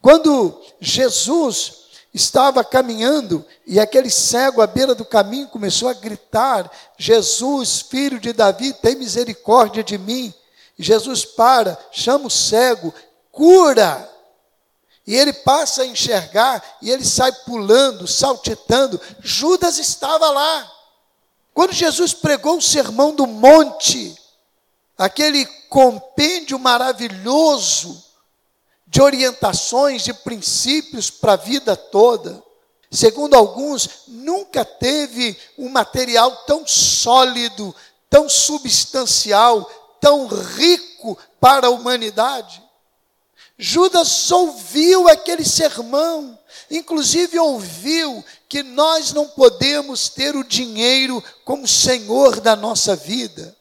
Quando 0.00 0.60
Jesus 0.80 1.80
estava 2.12 2.64
caminhando 2.64 3.44
e 3.66 3.78
aquele 3.78 4.10
cego 4.10 4.62
à 4.62 4.66
beira 4.66 4.94
do 4.94 5.04
caminho 5.04 5.48
começou 5.48 5.88
a 5.88 5.94
gritar: 5.94 6.70
Jesus, 6.96 7.80
filho 7.80 8.18
de 8.18 8.32
Davi, 8.32 8.72
tem 8.72 8.96
misericórdia 8.96 9.82
de 9.82 9.98
mim. 9.98 10.32
Jesus 10.78 11.24
para, 11.24 11.78
chama 11.92 12.26
o 12.26 12.30
cego, 12.30 12.94
cura. 13.30 14.09
E 15.10 15.16
ele 15.16 15.32
passa 15.32 15.82
a 15.82 15.86
enxergar 15.86 16.62
e 16.80 16.88
ele 16.88 17.04
sai 17.04 17.32
pulando, 17.32 18.06
saltitando. 18.06 19.00
Judas 19.18 19.76
estava 19.76 20.30
lá. 20.30 20.72
Quando 21.52 21.72
Jesus 21.72 22.12
pregou 22.12 22.58
o 22.58 22.62
sermão 22.62 23.12
do 23.12 23.26
monte, 23.26 24.14
aquele 24.96 25.44
compêndio 25.68 26.60
maravilhoso 26.60 28.04
de 28.86 29.02
orientações, 29.02 30.04
de 30.04 30.14
princípios 30.14 31.10
para 31.10 31.32
a 31.32 31.36
vida 31.36 31.74
toda, 31.74 32.40
segundo 32.88 33.34
alguns, 33.34 33.88
nunca 34.06 34.64
teve 34.64 35.36
um 35.58 35.68
material 35.68 36.44
tão 36.46 36.64
sólido, 36.64 37.74
tão 38.08 38.28
substancial, 38.28 39.68
tão 40.00 40.28
rico 40.28 41.18
para 41.40 41.66
a 41.66 41.70
humanidade. 41.70 42.69
Judas 43.62 44.32
ouviu 44.32 45.06
aquele 45.06 45.44
sermão, 45.44 46.38
inclusive 46.70 47.38
ouviu 47.38 48.24
que 48.48 48.62
nós 48.62 49.12
não 49.12 49.28
podemos 49.28 50.08
ter 50.08 50.34
o 50.34 50.42
dinheiro 50.42 51.22
como 51.44 51.68
senhor 51.68 52.40
da 52.40 52.56
nossa 52.56 52.96
vida. 52.96 53.54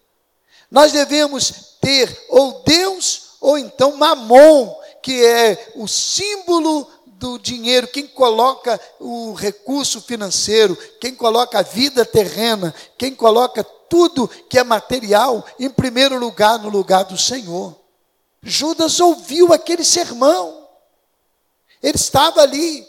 Nós 0.72 0.94
devemos 0.94 1.76
ter 1.82 2.28
ou 2.30 2.64
Deus 2.66 3.32
ou 3.42 3.58
então 3.58 3.98
Mamon, 3.98 4.74
que 5.04 5.26
é 5.26 5.74
o 5.76 5.86
símbolo 5.86 6.88
do 7.06 7.38
dinheiro, 7.38 7.86
quem 7.90 8.08
coloca 8.08 8.80
o 9.02 9.34
recurso 9.34 10.02
financeiro, 10.02 10.78
quem 11.02 11.14
coloca 11.14 11.60
a 11.60 11.64
vida 11.64 12.06
terrena, 12.06 12.74
quem 12.98 13.14
coloca 13.14 13.66
tudo 13.90 14.30
que 14.50 14.58
é 14.58 14.64
material 14.64 15.46
em 15.60 15.70
primeiro 15.70 16.18
lugar 16.18 16.58
no 16.58 16.70
lugar 16.70 17.04
do 17.04 17.18
Senhor. 17.18 17.76
Judas 18.42 19.00
ouviu 19.00 19.54
aquele 19.54 19.84
sermão. 19.84 20.68
Ele 21.82 21.96
estava 21.96 22.42
ali. 22.42 22.88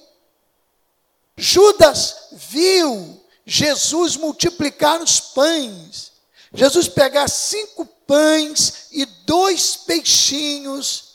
Judas 1.36 2.28
viu 2.32 3.20
Jesus 3.44 4.16
multiplicar 4.16 5.00
os 5.02 5.20
pães. 5.20 6.12
Jesus 6.52 6.88
pegar 6.88 7.28
cinco 7.28 7.86
pães 8.06 8.88
e 8.90 9.04
dois 9.06 9.76
peixinhos 9.76 11.10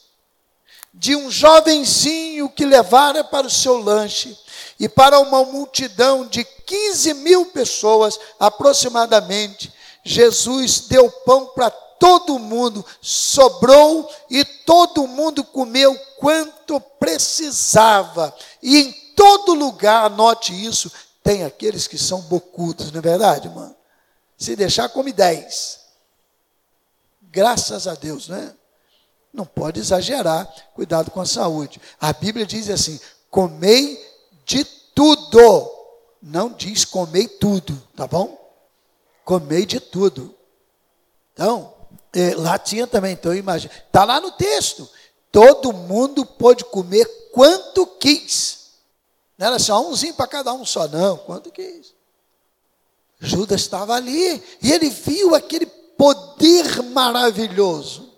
de 0.94 1.15
um 1.15 1.30
jovenzinho 1.30 2.50
que 2.50 2.65
levara 2.65 3.24
para 3.24 3.48
o 3.48 3.51
seu 3.51 3.77
lanche 3.77 4.38
e 4.80 4.88
para 4.88 5.20
uma 5.20 5.44
multidão 5.44 6.25
de 6.25 6.44
15 6.44 7.13
mil 7.15 7.48
pessoas 7.48 8.18
aproximadamente. 8.39 9.72
Jesus 10.04 10.82
deu 10.82 11.10
pão 11.10 11.48
para 11.48 11.70
todo 12.00 12.40
mundo, 12.40 12.86
sobrou 13.02 14.10
e 14.30 14.44
todo 14.44 15.08
mundo 15.08 15.44
comeu 15.44 15.98
quanto 16.18 16.80
precisava. 16.80 18.36
E 18.62 18.78
em 18.78 18.92
todo 19.16 19.54
lugar, 19.54 20.06
anote 20.06 20.54
isso, 20.54 20.92
tem 21.24 21.44
aqueles 21.44 21.88
que 21.88 21.98
são 21.98 22.22
bocudos, 22.22 22.92
não 22.92 23.00
é 23.00 23.02
verdade, 23.02 23.50
mano? 23.50 23.75
Se 24.38 24.56
deixar, 24.56 24.90
come 24.90 25.12
dez. 25.14 25.80
Graças 27.22 27.88
a 27.88 27.96
Deus, 27.96 28.28
né? 28.28 28.54
Não 29.34 29.46
pode 29.46 29.80
exagerar, 29.80 30.50
cuidado 30.74 31.12
com 31.12 31.20
a 31.20 31.25
saúde. 31.25 31.82
A 32.00 32.14
Bíblia 32.14 32.46
diz 32.46 32.70
assim: 32.70 33.00
comei 33.30 34.02
de 34.46 34.64
tudo. 34.64 35.72
Não 36.22 36.50
diz 36.50 36.86
comei 36.86 37.28
tudo, 37.28 37.82
tá 37.96 38.08
bom? 38.08 38.42
Comei 39.24 39.66
de 39.66 39.80
tudo. 39.80 40.34
Então, 41.34 41.75
é, 42.15 42.34
lá 42.36 42.57
tinha 42.57 42.88
também, 42.88 43.13
então 43.13 43.36
imagina. 43.36 43.74
Está 43.88 44.05
lá 44.05 44.22
no 44.22 44.31
texto. 44.31 44.89
Todo 45.31 45.74
mundo 45.74 46.25
pôde 46.25 46.63
comer 46.63 47.05
quanto 47.34 47.86
quis. 47.86 48.72
Não 49.38 49.48
era 49.48 49.60
só 49.60 49.86
umzinho 49.86 50.13
para 50.13 50.27
cada 50.27 50.53
um 50.53 50.65
só, 50.65 50.88
não. 50.88 51.17
Quanto 51.17 51.51
que 51.51 51.62
isso? 51.62 51.93
Judas 53.19 53.62
estava 53.62 53.95
ali 53.95 54.41
e 54.62 54.72
ele 54.72 54.89
viu 54.89 55.36
aquele 55.36 55.65
poder 55.65 56.81
maravilhoso. 56.84 58.10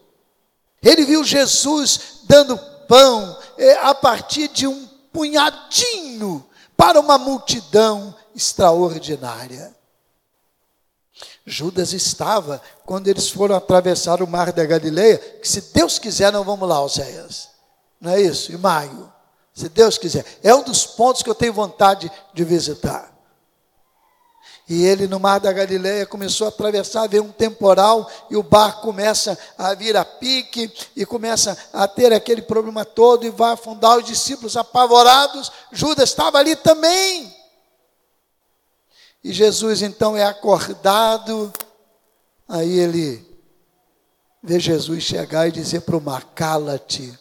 Ele 0.81 1.05
viu 1.05 1.23
Jesus 1.23 2.21
dando 2.25 2.57
pão 2.87 3.37
é, 3.57 3.77
a 3.77 3.95
partir 3.95 4.47
de 4.49 4.67
um 4.67 4.87
punhadinho 5.11 6.45
para 6.75 6.99
uma 6.99 7.17
multidão 7.17 8.13
extraordinária. 8.35 9.75
Judas 11.49 11.93
estava 11.93 12.61
quando 12.85 13.07
eles 13.07 13.29
foram 13.29 13.55
atravessar 13.55 14.21
o 14.21 14.27
mar 14.27 14.51
da 14.51 14.65
Galileia, 14.65 15.17
que 15.17 15.47
se 15.47 15.61
Deus 15.73 15.97
quiser, 15.97 16.29
não 16.29 16.43
vamos 16.43 16.67
lá, 16.67 16.83
Oséias. 16.83 17.47
Não 18.01 18.11
é 18.11 18.21
isso? 18.21 18.51
Em 18.51 18.57
maio. 18.57 19.09
Se 19.53 19.69
Deus 19.69 19.97
quiser. 19.97 20.25
É 20.43 20.53
um 20.53 20.61
dos 20.61 20.85
pontos 20.85 21.23
que 21.23 21.29
eu 21.29 21.33
tenho 21.33 21.53
vontade 21.53 22.11
de 22.33 22.43
visitar. 22.43 23.13
E 24.67 24.83
ele 24.83 25.07
no 25.07 25.21
mar 25.21 25.39
da 25.39 25.53
Galileia 25.53 26.05
começou 26.05 26.45
a 26.47 26.49
atravessar, 26.49 27.07
veio 27.07 27.23
um 27.23 27.31
temporal 27.31 28.11
e 28.29 28.35
o 28.35 28.43
barco 28.43 28.81
começa 28.81 29.39
a 29.57 29.73
vir 29.73 29.95
a 29.95 30.03
pique 30.03 30.69
e 30.97 31.05
começa 31.05 31.57
a 31.71 31.87
ter 31.87 32.11
aquele 32.11 32.41
problema 32.41 32.83
todo 32.83 33.25
e 33.25 33.29
vai 33.29 33.53
afundar 33.53 33.97
os 33.97 34.03
discípulos 34.03 34.57
apavorados. 34.57 35.49
Judas 35.71 36.09
estava 36.09 36.39
ali 36.39 36.57
também. 36.57 37.36
E 39.27 39.33
Jesus 39.33 39.81
então 39.81 40.15
é 40.15 40.23
acordado, 40.23 41.51
aí 42.47 42.79
ele 42.79 43.25
vê 44.41 44.59
Jesus 44.59 45.03
chegar 45.03 45.47
e 45.47 45.51
dizer 45.51 45.81
para 45.81 45.97
o 45.97 46.01
mar: 46.01 46.23
cala-te, 46.33 47.17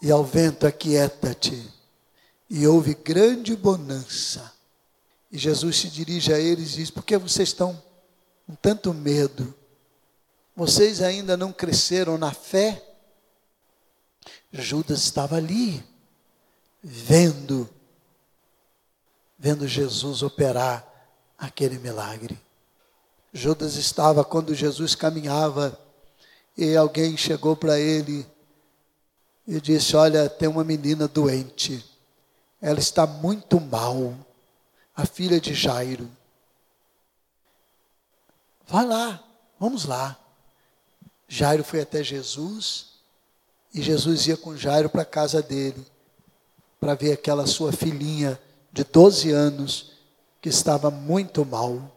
e 0.00 0.10
ao 0.10 0.24
vento 0.24 0.66
aquieta-te, 0.66 1.70
e 2.48 2.66
houve 2.66 2.94
grande 2.94 3.54
bonança 3.54 4.50
e 5.30 5.38
Jesus 5.38 5.76
se 5.76 5.88
dirige 5.88 6.32
a 6.32 6.38
eles 6.38 6.72
e 6.72 6.76
diz: 6.78 6.90
Por 6.90 7.04
que 7.04 7.16
vocês 7.16 7.50
estão 7.50 7.80
com 8.46 8.54
tanto 8.56 8.92
medo? 8.92 9.54
Vocês 10.56 11.00
ainda 11.00 11.36
não 11.36 11.52
cresceram 11.52 12.18
na 12.18 12.32
fé? 12.32 12.82
Judas 14.52 15.02
estava 15.02 15.36
ali, 15.36 15.82
vendo, 16.82 17.68
vendo 19.40 19.66
Jesus 19.66 20.22
operar 20.22 20.86
aquele 21.38 21.78
milagre. 21.78 22.38
Judas 23.32 23.76
estava 23.76 24.22
quando 24.22 24.54
Jesus 24.54 24.94
caminhava 24.94 25.80
e 26.54 26.76
alguém 26.76 27.16
chegou 27.16 27.56
para 27.56 27.80
ele 27.80 28.26
e 29.46 29.58
disse: 29.58 29.96
Olha, 29.96 30.28
tem 30.28 30.46
uma 30.46 30.62
menina 30.62 31.08
doente, 31.08 31.82
ela 32.60 32.78
está 32.78 33.06
muito 33.06 33.58
mal 33.58 34.14
a 34.94 35.06
filha 35.06 35.40
de 35.40 35.54
Jairo. 35.54 36.10
Vai 38.66 38.84
lá, 38.84 39.24
vamos 39.58 39.86
lá. 39.86 40.18
Jairo 41.26 41.64
foi 41.64 41.80
até 41.80 42.04
Jesus 42.04 42.88
e 43.72 43.80
Jesus 43.80 44.26
ia 44.26 44.36
com 44.36 44.54
Jairo 44.54 44.90
para 44.90 45.02
a 45.02 45.06
casa 45.06 45.40
dele 45.40 45.86
para 46.78 46.94
ver 46.94 47.12
aquela 47.12 47.46
sua 47.46 47.72
filhinha 47.72 48.38
de 48.72 48.84
12 48.84 49.30
anos 49.30 49.92
que 50.40 50.48
estava 50.48 50.90
muito 50.90 51.44
mal. 51.44 51.96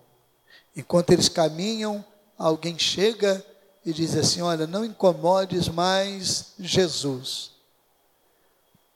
Enquanto 0.76 1.12
eles 1.12 1.30
caminham, 1.30 2.04
alguém 2.38 2.78
chega 2.78 3.44
e 3.86 3.94
diz 3.94 4.16
assim: 4.16 4.42
Olha, 4.42 4.66
não 4.66 4.84
incomodes 4.84 5.68
mais 5.70 6.54
Jesus, 6.60 7.52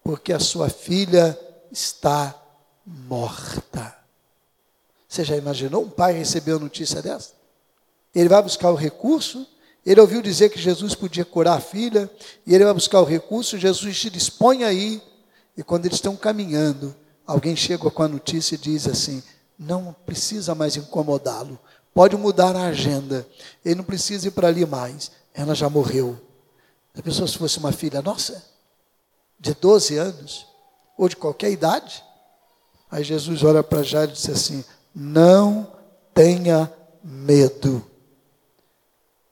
porque 0.03 0.33
a 0.33 0.39
sua 0.39 0.69
filha 0.69 1.37
está 1.71 2.35
morta. 2.85 3.95
Você 5.07 5.23
já 5.23 5.37
imaginou 5.37 5.83
um 5.83 5.89
pai 5.89 6.13
receber 6.13 6.53
a 6.53 6.59
notícia 6.59 7.01
dessa? 7.01 7.31
Ele 8.13 8.29
vai 8.29 8.41
buscar 8.41 8.71
o 8.71 8.75
recurso, 8.75 9.47
ele 9.85 10.01
ouviu 10.01 10.21
dizer 10.21 10.49
que 10.49 10.59
Jesus 10.59 10.95
podia 10.95 11.23
curar 11.23 11.57
a 11.57 11.61
filha, 11.61 12.09
e 12.45 12.53
ele 12.53 12.65
vai 12.65 12.73
buscar 12.73 12.99
o 13.01 13.05
recurso, 13.05 13.57
Jesus 13.57 13.99
se 13.99 14.09
dispõe 14.09 14.63
aí, 14.63 15.01
e 15.55 15.63
quando 15.63 15.85
eles 15.85 15.97
estão 15.97 16.15
caminhando, 16.15 16.95
alguém 17.27 17.55
chega 17.55 17.91
com 17.91 18.01
a 18.01 18.07
notícia 18.07 18.55
e 18.55 18.57
diz 18.57 18.87
assim: 18.87 19.21
não 19.59 19.93
precisa 20.05 20.55
mais 20.55 20.77
incomodá-lo, 20.77 21.59
pode 21.93 22.15
mudar 22.15 22.55
a 22.55 22.67
agenda, 22.67 23.27
ele 23.63 23.75
não 23.75 23.83
precisa 23.83 24.29
ir 24.29 24.31
para 24.31 24.47
ali 24.47 24.65
mais, 24.65 25.11
ela 25.33 25.53
já 25.53 25.69
morreu. 25.69 26.17
A 26.97 27.01
pessoa, 27.01 27.27
se 27.27 27.37
fosse 27.37 27.59
uma 27.59 27.71
filha 27.71 28.01
nossa, 28.01 28.43
de 29.39 29.53
12 29.53 29.97
anos, 29.97 30.47
ou 30.97 31.07
de 31.07 31.15
qualquer 31.15 31.51
idade, 31.51 32.03
aí 32.89 33.03
Jesus 33.03 33.43
olha 33.43 33.61
para 33.61 33.83
Jairo 33.83 34.11
e 34.11 34.15
diz 34.15 34.29
assim: 34.29 34.63
não 34.95 35.71
tenha 36.13 36.73
medo. 37.03 37.85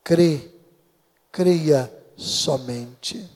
Crê, 0.04 0.52
creia 1.32 1.92
somente. 2.16 3.28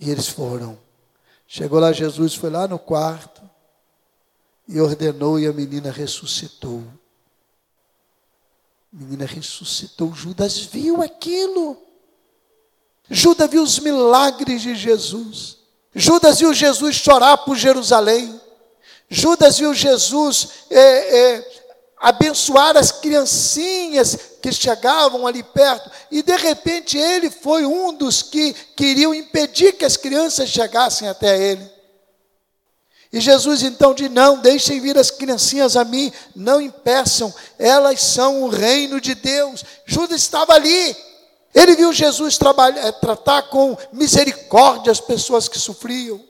E 0.00 0.10
eles 0.10 0.28
foram. 0.28 0.78
Chegou 1.50 1.80
lá, 1.80 1.92
Jesus 1.92 2.34
foi 2.34 2.50
lá 2.50 2.68
no 2.68 2.78
quarto 2.78 3.40
e 4.68 4.78
ordenou, 4.78 5.40
e 5.40 5.46
a 5.46 5.52
menina 5.52 5.90
ressuscitou. 5.90 6.84
A 8.92 8.96
menina 9.02 9.24
ressuscitou. 9.24 10.12
Judas 10.12 10.58
viu 10.58 11.00
aquilo. 11.00 11.82
Judas 13.08 13.50
viu 13.50 13.62
os 13.62 13.78
milagres 13.78 14.60
de 14.60 14.76
Jesus. 14.76 15.56
Judas 15.94 16.38
viu 16.38 16.52
Jesus 16.52 16.96
chorar 16.96 17.38
por 17.38 17.56
Jerusalém. 17.56 18.38
Judas 19.08 19.58
viu 19.58 19.72
Jesus 19.72 20.50
é, 20.68 20.78
é, 20.80 21.57
abençoar 22.00 22.76
as 22.76 22.92
criancinhas 22.92 24.16
que 24.40 24.52
chegavam 24.52 25.26
ali 25.26 25.42
perto, 25.42 25.90
e 26.10 26.22
de 26.22 26.36
repente 26.36 26.96
ele 26.96 27.30
foi 27.30 27.66
um 27.66 27.92
dos 27.92 28.22
que 28.22 28.52
queriam 28.76 29.14
impedir 29.14 29.72
que 29.72 29.84
as 29.84 29.96
crianças 29.96 30.48
chegassem 30.48 31.08
até 31.08 31.40
ele. 31.40 31.78
E 33.12 33.20
Jesus 33.20 33.62
então 33.62 33.94
diz: 33.94 34.10
Não, 34.10 34.38
deixem 34.38 34.80
vir 34.80 34.98
as 34.98 35.10
criancinhas 35.10 35.76
a 35.76 35.84
mim, 35.84 36.12
não 36.36 36.60
impeçam, 36.60 37.34
elas 37.58 38.00
são 38.00 38.42
o 38.42 38.48
reino 38.48 39.00
de 39.00 39.14
Deus. 39.14 39.64
Judas 39.86 40.20
estava 40.20 40.52
ali, 40.52 40.96
ele 41.54 41.74
viu 41.74 41.92
Jesus 41.92 42.36
trabalhar, 42.36 42.92
tratar 42.92 43.42
com 43.42 43.76
misericórdia 43.92 44.92
as 44.92 45.00
pessoas 45.00 45.48
que 45.48 45.58
sofriam. 45.58 46.22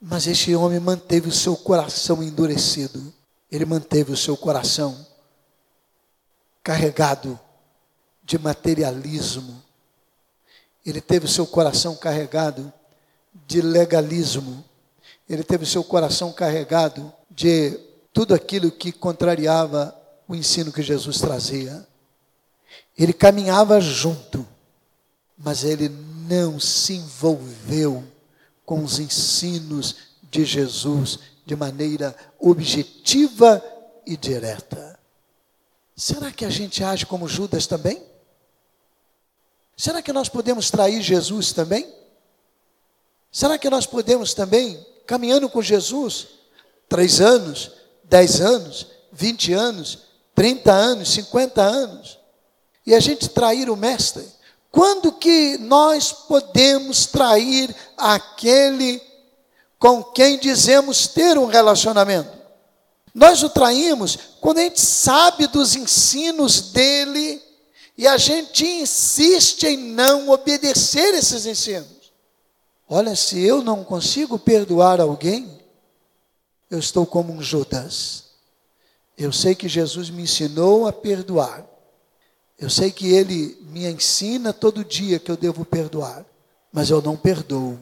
Mas 0.00 0.26
este 0.26 0.54
homem 0.54 0.78
manteve 0.78 1.28
o 1.28 1.32
seu 1.32 1.56
coração 1.56 2.22
endurecido. 2.22 3.12
Ele 3.50 3.64
manteve 3.64 4.12
o 4.12 4.16
seu 4.16 4.36
coração 4.36 5.06
carregado 6.62 7.38
de 8.24 8.38
materialismo. 8.38 9.62
Ele 10.84 11.00
teve 11.00 11.26
o 11.26 11.28
seu 11.28 11.46
coração 11.46 11.94
carregado 11.96 12.72
de 13.46 13.60
legalismo. 13.60 14.64
Ele 15.28 15.44
teve 15.44 15.64
o 15.64 15.66
seu 15.66 15.84
coração 15.84 16.32
carregado 16.32 17.12
de 17.30 17.78
tudo 18.12 18.34
aquilo 18.34 18.70
que 18.70 18.90
contrariava 18.90 19.94
o 20.26 20.34
ensino 20.34 20.72
que 20.72 20.82
Jesus 20.82 21.18
trazia. 21.18 21.86
Ele 22.98 23.12
caminhava 23.12 23.80
junto, 23.80 24.46
mas 25.36 25.64
ele 25.64 25.88
não 25.88 26.58
se 26.58 26.94
envolveu 26.94 28.02
com 28.64 28.82
os 28.82 28.98
ensinos 28.98 29.96
de 30.30 30.44
Jesus 30.44 31.20
de 31.46 31.54
maneira 31.54 32.14
objetiva 32.40 33.62
e 34.04 34.16
direta. 34.16 34.98
Será 35.96 36.32
que 36.32 36.44
a 36.44 36.50
gente 36.50 36.82
age 36.82 37.06
como 37.06 37.28
Judas 37.28 37.66
também? 37.66 38.04
Será 39.76 40.02
que 40.02 40.12
nós 40.12 40.28
podemos 40.28 40.70
trair 40.70 41.00
Jesus 41.00 41.52
também? 41.52 41.90
Será 43.30 43.56
que 43.56 43.70
nós 43.70 43.86
podemos 43.86 44.34
também, 44.34 44.84
caminhando 45.06 45.48
com 45.48 45.62
Jesus, 45.62 46.26
três 46.88 47.20
anos, 47.20 47.70
dez 48.04 48.40
anos, 48.40 48.88
vinte 49.12 49.52
anos, 49.52 50.00
trinta 50.34 50.72
anos, 50.72 51.10
cinquenta 51.10 51.62
anos, 51.62 52.18
e 52.84 52.94
a 52.94 53.00
gente 53.00 53.28
trair 53.28 53.70
o 53.70 53.76
Mestre? 53.76 54.26
Quando 54.70 55.12
que 55.12 55.56
nós 55.58 56.12
podemos 56.12 57.06
trair 57.06 57.74
aquele 57.96 59.00
com 59.78 60.02
quem 60.02 60.38
dizemos 60.38 61.06
ter 61.06 61.38
um 61.38 61.46
relacionamento? 61.46 62.36
Nós 63.14 63.42
o 63.42 63.48
traímos 63.48 64.18
quando 64.40 64.58
a 64.58 64.62
gente 64.62 64.80
sabe 64.80 65.46
dos 65.46 65.74
ensinos 65.74 66.72
dele 66.72 67.42
e 67.96 68.06
a 68.06 68.18
gente 68.18 68.66
insiste 68.66 69.66
em 69.66 69.76
não 69.76 70.28
obedecer 70.28 71.14
esses 71.14 71.46
ensinos. 71.46 72.12
Olha, 72.88 73.16
se 73.16 73.40
eu 73.40 73.62
não 73.62 73.82
consigo 73.82 74.38
perdoar 74.38 75.00
alguém, 75.00 75.60
eu 76.70 76.78
estou 76.78 77.06
como 77.06 77.32
um 77.32 77.42
Judas. 77.42 78.24
Eu 79.16 79.32
sei 79.32 79.54
que 79.54 79.68
Jesus 79.68 80.10
me 80.10 80.22
ensinou 80.22 80.86
a 80.86 80.92
perdoar. 80.92 81.64
Eu 82.58 82.70
sei 82.70 82.90
que 82.90 83.12
Ele 83.12 83.56
me 83.70 83.86
ensina 83.86 84.52
todo 84.52 84.84
dia 84.84 85.18
que 85.18 85.30
eu 85.30 85.36
devo 85.36 85.64
perdoar, 85.64 86.24
mas 86.72 86.90
eu 86.90 87.00
não 87.02 87.16
perdoo, 87.16 87.78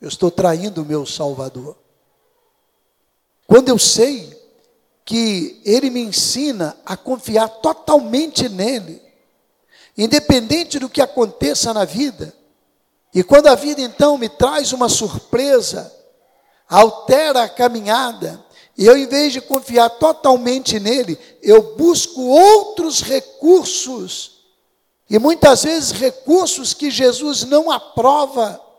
eu 0.00 0.08
estou 0.08 0.30
traindo 0.30 0.82
o 0.82 0.84
meu 0.84 1.04
Salvador. 1.04 1.76
Quando 3.46 3.68
eu 3.68 3.78
sei 3.78 4.38
que 5.04 5.60
Ele 5.64 5.90
me 5.90 6.00
ensina 6.00 6.76
a 6.86 6.96
confiar 6.96 7.48
totalmente 7.48 8.48
nele, 8.48 9.02
independente 9.98 10.78
do 10.78 10.88
que 10.88 11.02
aconteça 11.02 11.74
na 11.74 11.84
vida, 11.84 12.32
e 13.12 13.24
quando 13.24 13.48
a 13.48 13.54
vida 13.54 13.82
então 13.82 14.16
me 14.16 14.28
traz 14.28 14.72
uma 14.72 14.88
surpresa, 14.88 15.92
altera 16.68 17.42
a 17.42 17.48
caminhada, 17.48 18.44
e 18.78 18.86
eu, 18.86 18.96
em 18.96 19.06
vez 19.06 19.32
de 19.32 19.40
confiar 19.40 19.90
totalmente 19.90 20.78
nele, 20.78 21.18
eu 21.42 21.76
busco 21.76 22.22
outros 22.22 23.02
recursos, 23.02 24.44
e 25.10 25.18
muitas 25.18 25.64
vezes 25.64 25.90
recursos 25.90 26.72
que 26.72 26.90
Jesus 26.90 27.44
não 27.44 27.70
aprova. 27.70 28.69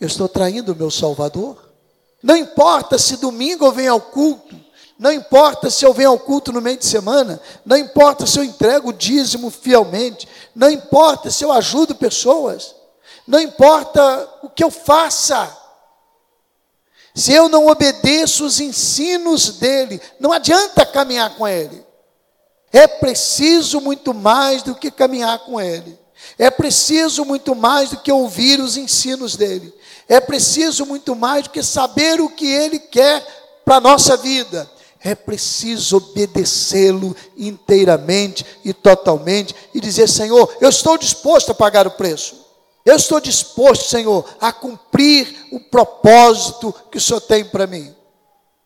Eu 0.00 0.06
estou 0.06 0.28
traindo 0.28 0.72
o 0.72 0.76
meu 0.76 0.90
Salvador? 0.90 1.70
Não 2.22 2.36
importa 2.36 2.98
se 2.98 3.16
domingo 3.16 3.66
eu 3.66 3.72
venho 3.72 3.92
ao 3.92 4.00
culto, 4.00 4.58
não 4.98 5.12
importa 5.12 5.70
se 5.70 5.84
eu 5.84 5.92
venho 5.92 6.10
ao 6.10 6.18
culto 6.18 6.52
no 6.52 6.60
meio 6.60 6.76
de 6.76 6.86
semana, 6.86 7.40
não 7.64 7.76
importa 7.76 8.26
se 8.26 8.38
eu 8.38 8.44
entrego 8.44 8.90
o 8.90 8.92
dízimo 8.92 9.50
fielmente, 9.50 10.28
não 10.54 10.70
importa 10.70 11.30
se 11.30 11.44
eu 11.44 11.52
ajudo 11.52 11.94
pessoas, 11.94 12.74
não 13.26 13.40
importa 13.40 14.28
o 14.42 14.50
que 14.50 14.62
eu 14.62 14.70
faça, 14.70 15.56
se 17.14 17.32
eu 17.32 17.48
não 17.48 17.66
obedeço 17.66 18.44
os 18.44 18.60
ensinos 18.60 19.58
dele, 19.58 20.00
não 20.18 20.32
adianta 20.32 20.86
caminhar 20.86 21.36
com 21.36 21.46
ele. 21.46 21.84
É 22.72 22.86
preciso 22.86 23.80
muito 23.80 24.14
mais 24.14 24.62
do 24.62 24.74
que 24.74 24.90
caminhar 24.90 25.40
com 25.40 25.60
ele. 25.60 25.98
É 26.38 26.50
preciso 26.50 27.24
muito 27.24 27.54
mais 27.54 27.90
do 27.90 27.96
que 27.98 28.12
ouvir 28.12 28.60
os 28.60 28.76
ensinos 28.76 29.36
dele. 29.36 29.74
É 30.10 30.18
preciso 30.18 30.84
muito 30.84 31.14
mais 31.14 31.44
do 31.44 31.50
que 31.50 31.62
saber 31.62 32.20
o 32.20 32.28
que 32.28 32.44
ele 32.44 32.80
quer 32.80 33.24
para 33.64 33.76
a 33.76 33.80
nossa 33.80 34.16
vida. 34.16 34.68
É 34.98 35.14
preciso 35.14 35.98
obedecê-lo 35.98 37.16
inteiramente 37.36 38.44
e 38.64 38.74
totalmente 38.74 39.54
e 39.72 39.78
dizer: 39.80 40.08
Senhor, 40.08 40.52
eu 40.60 40.68
estou 40.68 40.98
disposto 40.98 41.52
a 41.52 41.54
pagar 41.54 41.86
o 41.86 41.92
preço. 41.92 42.44
Eu 42.84 42.96
estou 42.96 43.20
disposto, 43.20 43.84
Senhor, 43.84 44.28
a 44.40 44.52
cumprir 44.52 45.46
o 45.52 45.60
propósito 45.60 46.74
que 46.90 46.98
o 46.98 47.00
Senhor 47.00 47.20
tem 47.20 47.44
para 47.44 47.68
mim. 47.68 47.94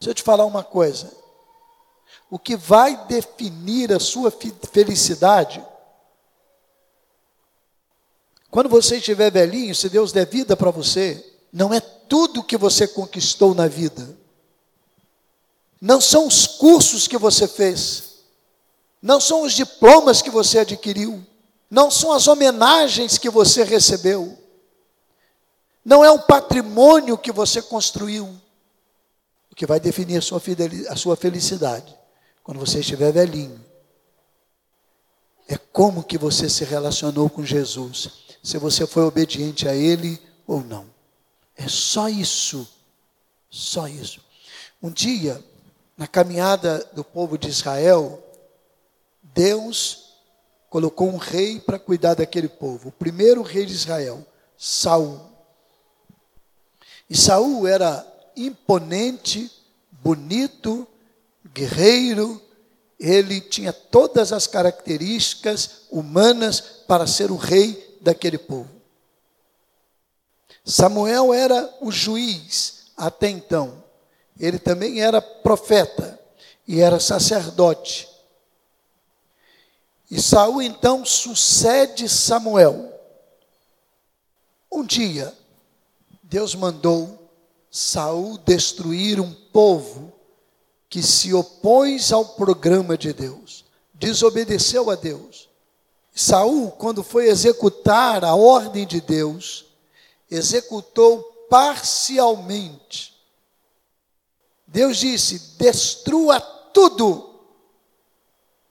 Deixa 0.00 0.12
eu 0.12 0.14
te 0.14 0.22
falar 0.22 0.46
uma 0.46 0.64
coisa. 0.64 1.12
O 2.30 2.38
que 2.38 2.56
vai 2.56 3.04
definir 3.04 3.92
a 3.92 4.00
sua 4.00 4.32
felicidade, 4.72 5.62
quando 8.50 8.70
você 8.70 8.96
estiver 8.96 9.30
velhinho, 9.30 9.74
se 9.74 9.90
Deus 9.90 10.10
der 10.10 10.26
vida 10.26 10.56
para 10.56 10.70
você, 10.70 11.33
não 11.54 11.72
é 11.72 11.78
tudo 11.78 12.42
que 12.42 12.56
você 12.56 12.88
conquistou 12.88 13.54
na 13.54 13.68
vida, 13.68 14.18
não 15.80 16.00
são 16.00 16.26
os 16.26 16.48
cursos 16.48 17.06
que 17.06 17.16
você 17.16 17.46
fez, 17.46 18.24
não 19.00 19.20
são 19.20 19.42
os 19.42 19.52
diplomas 19.52 20.20
que 20.20 20.30
você 20.30 20.58
adquiriu, 20.58 21.24
não 21.70 21.92
são 21.92 22.12
as 22.12 22.26
homenagens 22.26 23.18
que 23.18 23.30
você 23.30 23.62
recebeu, 23.62 24.36
não 25.84 26.04
é 26.04 26.10
um 26.10 26.18
patrimônio 26.18 27.16
que 27.16 27.30
você 27.30 27.62
construiu. 27.62 28.26
O 29.48 29.54
que 29.54 29.64
vai 29.64 29.78
definir 29.78 30.16
a 30.16 30.96
sua 30.96 31.16
felicidade, 31.16 31.96
quando 32.42 32.58
você 32.58 32.80
estiver 32.80 33.12
velhinho, 33.12 33.64
é 35.46 35.56
como 35.56 36.02
que 36.02 36.18
você 36.18 36.48
se 36.48 36.64
relacionou 36.64 37.30
com 37.30 37.44
Jesus, 37.44 38.10
se 38.42 38.58
você 38.58 38.88
foi 38.88 39.04
obediente 39.04 39.68
a 39.68 39.74
Ele 39.76 40.20
ou 40.48 40.60
não. 40.60 40.93
É 41.56 41.68
só 41.68 42.08
isso, 42.08 42.68
só 43.48 43.86
isso. 43.86 44.20
Um 44.82 44.90
dia, 44.90 45.42
na 45.96 46.06
caminhada 46.06 46.88
do 46.92 47.04
povo 47.04 47.38
de 47.38 47.48
Israel, 47.48 48.22
Deus 49.22 50.14
colocou 50.68 51.08
um 51.08 51.16
rei 51.16 51.60
para 51.60 51.78
cuidar 51.78 52.14
daquele 52.14 52.48
povo. 52.48 52.88
O 52.88 52.92
primeiro 52.92 53.42
rei 53.42 53.64
de 53.64 53.72
Israel, 53.72 54.26
Saul. 54.58 55.20
E 57.08 57.16
Saul 57.16 57.66
era 57.66 58.04
imponente, 58.36 59.50
bonito, 60.02 60.86
guerreiro, 61.52 62.42
ele 62.98 63.40
tinha 63.40 63.72
todas 63.72 64.32
as 64.32 64.46
características 64.46 65.82
humanas 65.90 66.60
para 66.60 67.06
ser 67.06 67.30
o 67.30 67.36
rei 67.36 67.98
daquele 68.00 68.38
povo. 68.38 68.68
Samuel 70.64 71.34
era 71.34 71.72
o 71.80 71.92
juiz 71.92 72.86
até 72.96 73.28
então. 73.28 73.84
Ele 74.38 74.58
também 74.58 75.02
era 75.02 75.20
profeta 75.20 76.18
e 76.66 76.80
era 76.80 76.98
sacerdote. 76.98 78.08
E 80.10 80.20
Saul 80.20 80.62
então 80.62 81.04
sucede 81.04 82.08
Samuel. 82.08 82.92
Um 84.70 84.84
dia, 84.84 85.32
Deus 86.22 86.54
mandou 86.54 87.30
Saul 87.70 88.38
destruir 88.38 89.20
um 89.20 89.32
povo 89.32 90.12
que 90.88 91.02
se 91.02 91.34
opôs 91.34 92.12
ao 92.12 92.24
programa 92.24 92.96
de 92.96 93.12
Deus, 93.12 93.64
desobedeceu 93.92 94.90
a 94.90 94.94
Deus. 94.94 95.48
Saul, 96.14 96.70
quando 96.70 97.02
foi 97.02 97.28
executar 97.28 98.24
a 98.24 98.34
ordem 98.36 98.86
de 98.86 99.00
Deus, 99.00 99.66
executou 100.30 101.22
parcialmente. 101.48 103.14
Deus 104.66 104.98
disse: 104.98 105.38
destrua 105.58 106.40
tudo 106.40 107.34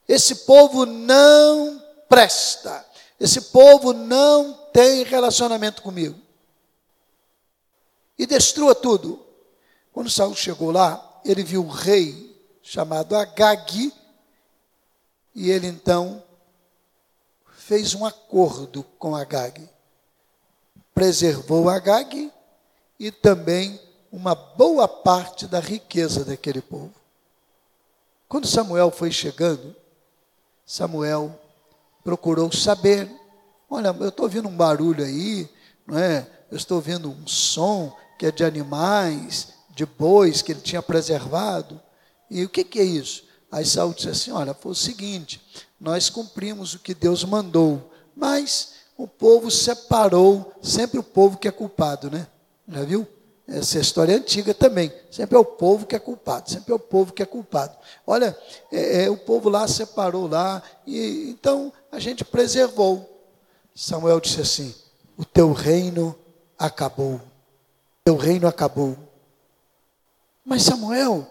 esse 0.07 0.35
povo 0.45 0.85
não 0.85 1.81
presta. 2.09 2.85
Esse 3.19 3.41
povo 3.41 3.93
não 3.93 4.53
tem 4.73 5.03
relacionamento 5.03 5.81
comigo. 5.81 6.19
E 8.17 8.25
destrua 8.25 8.75
tudo. 8.75 9.25
Quando 9.91 10.09
Saul 10.09 10.35
chegou 10.35 10.71
lá, 10.71 11.21
ele 11.23 11.43
viu 11.43 11.63
um 11.63 11.69
rei 11.69 12.31
chamado 12.61 13.15
Agag, 13.15 13.93
e 15.35 15.49
ele 15.49 15.67
então 15.67 16.23
fez 17.57 17.93
um 17.93 18.05
acordo 18.05 18.83
com 18.97 19.15
Agag. 19.15 19.69
Preservou 20.93 21.69
Agag 21.69 22.31
e 22.99 23.11
também 23.11 23.79
uma 24.11 24.35
boa 24.35 24.87
parte 24.87 25.47
da 25.47 25.59
riqueza 25.59 26.23
daquele 26.23 26.61
povo. 26.61 26.93
Quando 28.29 28.47
Samuel 28.47 28.91
foi 28.91 29.11
chegando, 29.11 29.75
Samuel 30.65 31.39
procurou 32.03 32.51
saber. 32.51 33.09
Olha, 33.69 33.95
eu 33.99 34.09
estou 34.09 34.25
ouvindo 34.25 34.47
um 34.47 34.55
barulho 34.55 35.03
aí, 35.03 35.49
não 35.85 35.97
é? 35.97 36.27
Eu 36.51 36.57
estou 36.57 36.77
ouvindo 36.77 37.09
um 37.09 37.27
som 37.27 37.95
que 38.17 38.27
é 38.27 38.31
de 38.31 38.43
animais, 38.43 39.53
de 39.69 39.85
bois 39.85 40.41
que 40.41 40.51
ele 40.51 40.61
tinha 40.61 40.81
preservado. 40.81 41.81
E 42.29 42.43
o 42.43 42.49
que, 42.49 42.63
que 42.63 42.79
é 42.79 42.83
isso? 42.83 43.23
Aí 43.51 43.65
Saul 43.65 43.93
disse 43.93 44.09
assim: 44.09 44.31
Olha, 44.31 44.53
foi 44.53 44.71
o 44.71 44.75
seguinte, 44.75 45.41
nós 45.79 46.09
cumprimos 46.09 46.73
o 46.73 46.79
que 46.79 46.93
Deus 46.93 47.23
mandou, 47.23 47.91
mas 48.15 48.73
o 48.97 49.07
povo 49.07 49.49
separou, 49.49 50.53
sempre 50.61 50.99
o 50.99 51.03
povo 51.03 51.37
que 51.37 51.47
é 51.47 51.51
culpado, 51.51 52.11
né? 52.11 52.27
Já 52.67 52.83
viu? 52.83 53.07
Essa 53.47 53.79
história 53.79 54.13
é 54.13 54.15
antiga 54.15 54.53
também. 54.53 54.91
Sempre 55.11 55.35
é 55.35 55.39
o 55.39 55.45
povo 55.45 55.85
que 55.85 55.95
é 55.95 55.99
culpado, 55.99 56.49
sempre 56.49 56.71
é 56.71 56.75
o 56.75 56.79
povo 56.79 57.11
que 57.11 57.21
é 57.21 57.25
culpado. 57.25 57.75
Olha, 58.07 58.37
é, 58.71 59.03
é, 59.03 59.09
o 59.09 59.17
povo 59.17 59.49
lá 59.49 59.67
separou 59.67 60.27
lá, 60.27 60.61
e 60.87 61.29
então 61.29 61.73
a 61.91 61.99
gente 61.99 62.23
preservou. 62.23 63.09
Samuel 63.75 64.19
disse 64.19 64.39
assim: 64.39 64.73
O 65.17 65.25
teu 65.25 65.51
reino 65.51 66.15
acabou. 66.57 67.15
O 67.15 67.21
teu 68.05 68.15
reino 68.15 68.47
acabou. 68.47 68.97
Mas 70.45 70.63
Samuel, 70.63 71.27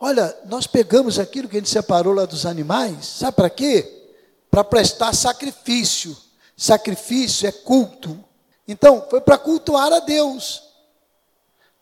olha, 0.00 0.36
nós 0.46 0.66
pegamos 0.66 1.18
aquilo 1.18 1.48
que 1.48 1.56
a 1.56 1.60
gente 1.60 1.70
separou 1.70 2.12
lá 2.12 2.26
dos 2.26 2.46
animais, 2.46 3.04
sabe 3.06 3.36
para 3.36 3.50
quê? 3.50 4.08
Para 4.50 4.62
prestar 4.62 5.14
sacrifício. 5.14 6.16
Sacrifício 6.56 7.46
é 7.46 7.52
culto. 7.52 8.18
Então, 8.66 9.06
foi 9.10 9.20
para 9.20 9.36
cultuar 9.36 9.92
a 9.92 10.00
Deus. 10.00 10.62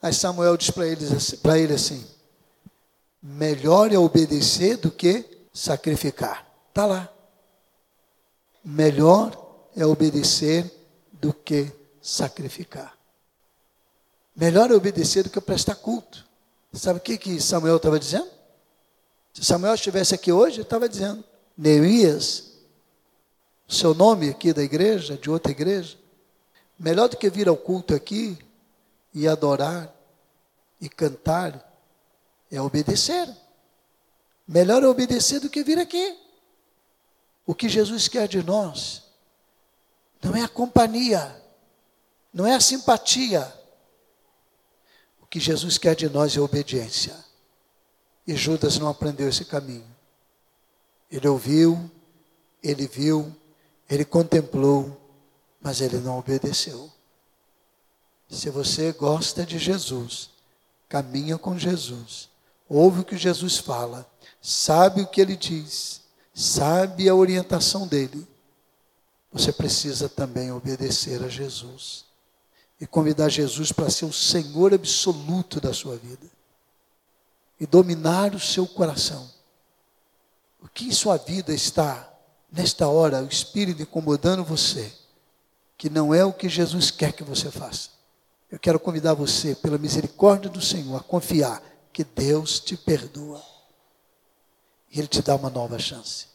Aí 0.03 0.13
Samuel 0.13 0.57
diz 0.57 0.71
para 0.71 0.85
assim, 0.85 1.39
ele 1.55 1.73
assim: 1.73 2.07
melhor 3.23 3.93
é 3.93 3.97
obedecer 3.99 4.77
do 4.77 4.91
que 4.91 5.25
sacrificar. 5.53 6.47
Está 6.69 6.85
lá. 6.85 7.09
Melhor 8.63 9.33
é 9.77 9.87
obedecer 9.87 10.71
do 11.13 11.33
que 11.33 11.73
sacrificar. 12.03 12.99
Melhor 14.37 14.71
é 14.71 14.75
obedecer 14.75 15.23
do 15.23 15.31
que 15.31 15.41
prestar 15.41 15.77
culto. 15.77 16.27
Sabe 16.73 16.99
o 16.99 17.03
que, 17.03 17.17
que 17.17 17.41
Samuel 17.41 17.77
estava 17.77 17.99
dizendo? 17.99 18.29
Se 19.33 19.45
Samuel 19.45 19.75
estivesse 19.75 20.15
aqui 20.15 20.33
hoje, 20.33 20.57
ele 20.57 20.63
estava 20.63 20.89
dizendo: 20.89 21.25
Neemias, 21.57 22.54
seu 23.69 23.95
nome 23.95 24.31
aqui 24.31 24.53
da 24.53 24.63
igreja, 24.63 25.17
de 25.17 25.31
outra 25.31 25.53
igreja, 25.53 25.97
melhor 26.79 27.09
do 27.09 27.17
que 27.17 27.31
vir 27.31 27.49
ao 27.49 27.57
culto 27.57 27.95
aqui, 27.95 28.39
e 29.15 29.29
adorar 29.29 29.95
e 30.81 30.89
cantar 30.89 31.73
é 32.51 32.61
obedecer. 32.61 33.29
Melhor 34.47 34.83
é 34.83 34.87
obedecer 34.87 35.41
do 35.41 35.49
que 35.49 35.63
vir 35.63 35.79
aqui. 35.79 36.19
O 37.47 37.55
que 37.55 37.69
Jesus 37.69 38.09
quer 38.09 38.27
de 38.27 38.43
nós 38.43 39.05
não 40.23 40.35
é 40.35 40.43
a 40.43 40.49
companhia, 40.49 41.43
não 42.33 42.47
é 42.47 42.55
a 42.55 42.61
simpatia. 42.61 43.53
O 45.21 45.27
que 45.27 45.39
Jesus 45.39 45.79
quer 45.79 45.95
de 45.95 46.09
nós 46.09 46.37
é 46.37 46.41
obediência. 46.41 47.15
E 48.27 48.35
Judas 48.35 48.79
não 48.79 48.89
aprendeu 48.89 49.29
esse 49.29 49.45
caminho. 49.45 49.87
Ele 51.11 51.29
ouviu, 51.29 51.91
ele 52.63 52.87
viu, 52.87 53.35
ele 53.89 54.05
contemplou, 54.05 55.01
mas 55.61 55.81
ele 55.81 55.99
não 55.99 56.19
obedeceu. 56.19 56.91
Se 58.29 58.51
você 58.51 58.93
gosta 58.93 59.45
de 59.45 59.59
Jesus, 59.59 60.31
caminha 60.89 61.39
com 61.39 61.59
Jesus, 61.59 62.29
ouve 62.69 63.01
o 63.01 63.05
que 63.05 63.17
Jesus 63.17 63.59
fala, 63.59 64.09
sabe 64.41 65.03
o 65.03 65.07
que 65.07 65.21
ele 65.21 65.37
diz, 65.37 66.03
sabe 66.35 67.09
a 67.09 67.15
orientação 67.15 67.87
dele, 67.87 68.27
você 69.35 69.53
precisa 69.53 70.09
também 70.09 70.53
obedecer 70.53 71.21
a 71.25 71.29
Jesus. 71.29 72.05
E 72.81 72.87
convidar 72.87 73.29
Jesus 73.29 73.73
para 73.73 73.91
ser 73.91 74.05
o 74.05 74.13
Senhor 74.13 74.73
absoluto 74.73 75.61
da 75.61 75.75
sua 75.75 75.97
vida. 75.97 76.27
E 77.59 77.67
dominar 77.67 78.33
o 78.33 78.39
seu 78.39 78.65
coração. 78.65 79.29
O 80.63 80.69
que 80.69 80.87
em 80.87 80.93
sua 80.93 81.17
vida 81.17 81.53
está, 81.53 82.14
nesta 82.55 82.89
hora, 82.89 83.23
o 83.23 83.29
Espírito 83.29 83.83
incomodando 83.83 84.45
você, 84.45 84.93
que 85.77 85.91
não 85.91 86.15
é 86.15 86.25
o 86.25 86.33
que 86.33 86.49
Jesus 86.49 86.91
quer 86.91 87.13
que 87.13 87.25
você 87.25 87.51
faça? 87.51 87.91
Eu 88.51 88.59
quero 88.59 88.79
convidar 88.79 89.15
você, 89.15 89.55
pela 89.57 89.77
misericórdia 89.77 90.49
do 90.49 90.61
Senhor, 90.61 90.97
a 90.97 91.03
confiar 91.03 91.61
que 91.93 92.05
Deus 92.05 92.61
te 92.61 92.77
perdoa 92.77 93.43
e 94.91 94.99
Ele 95.01 95.09
te 95.09 95.21
dá 95.21 95.35
uma 95.35 95.51
nova 95.51 95.79
chance. 95.79 96.34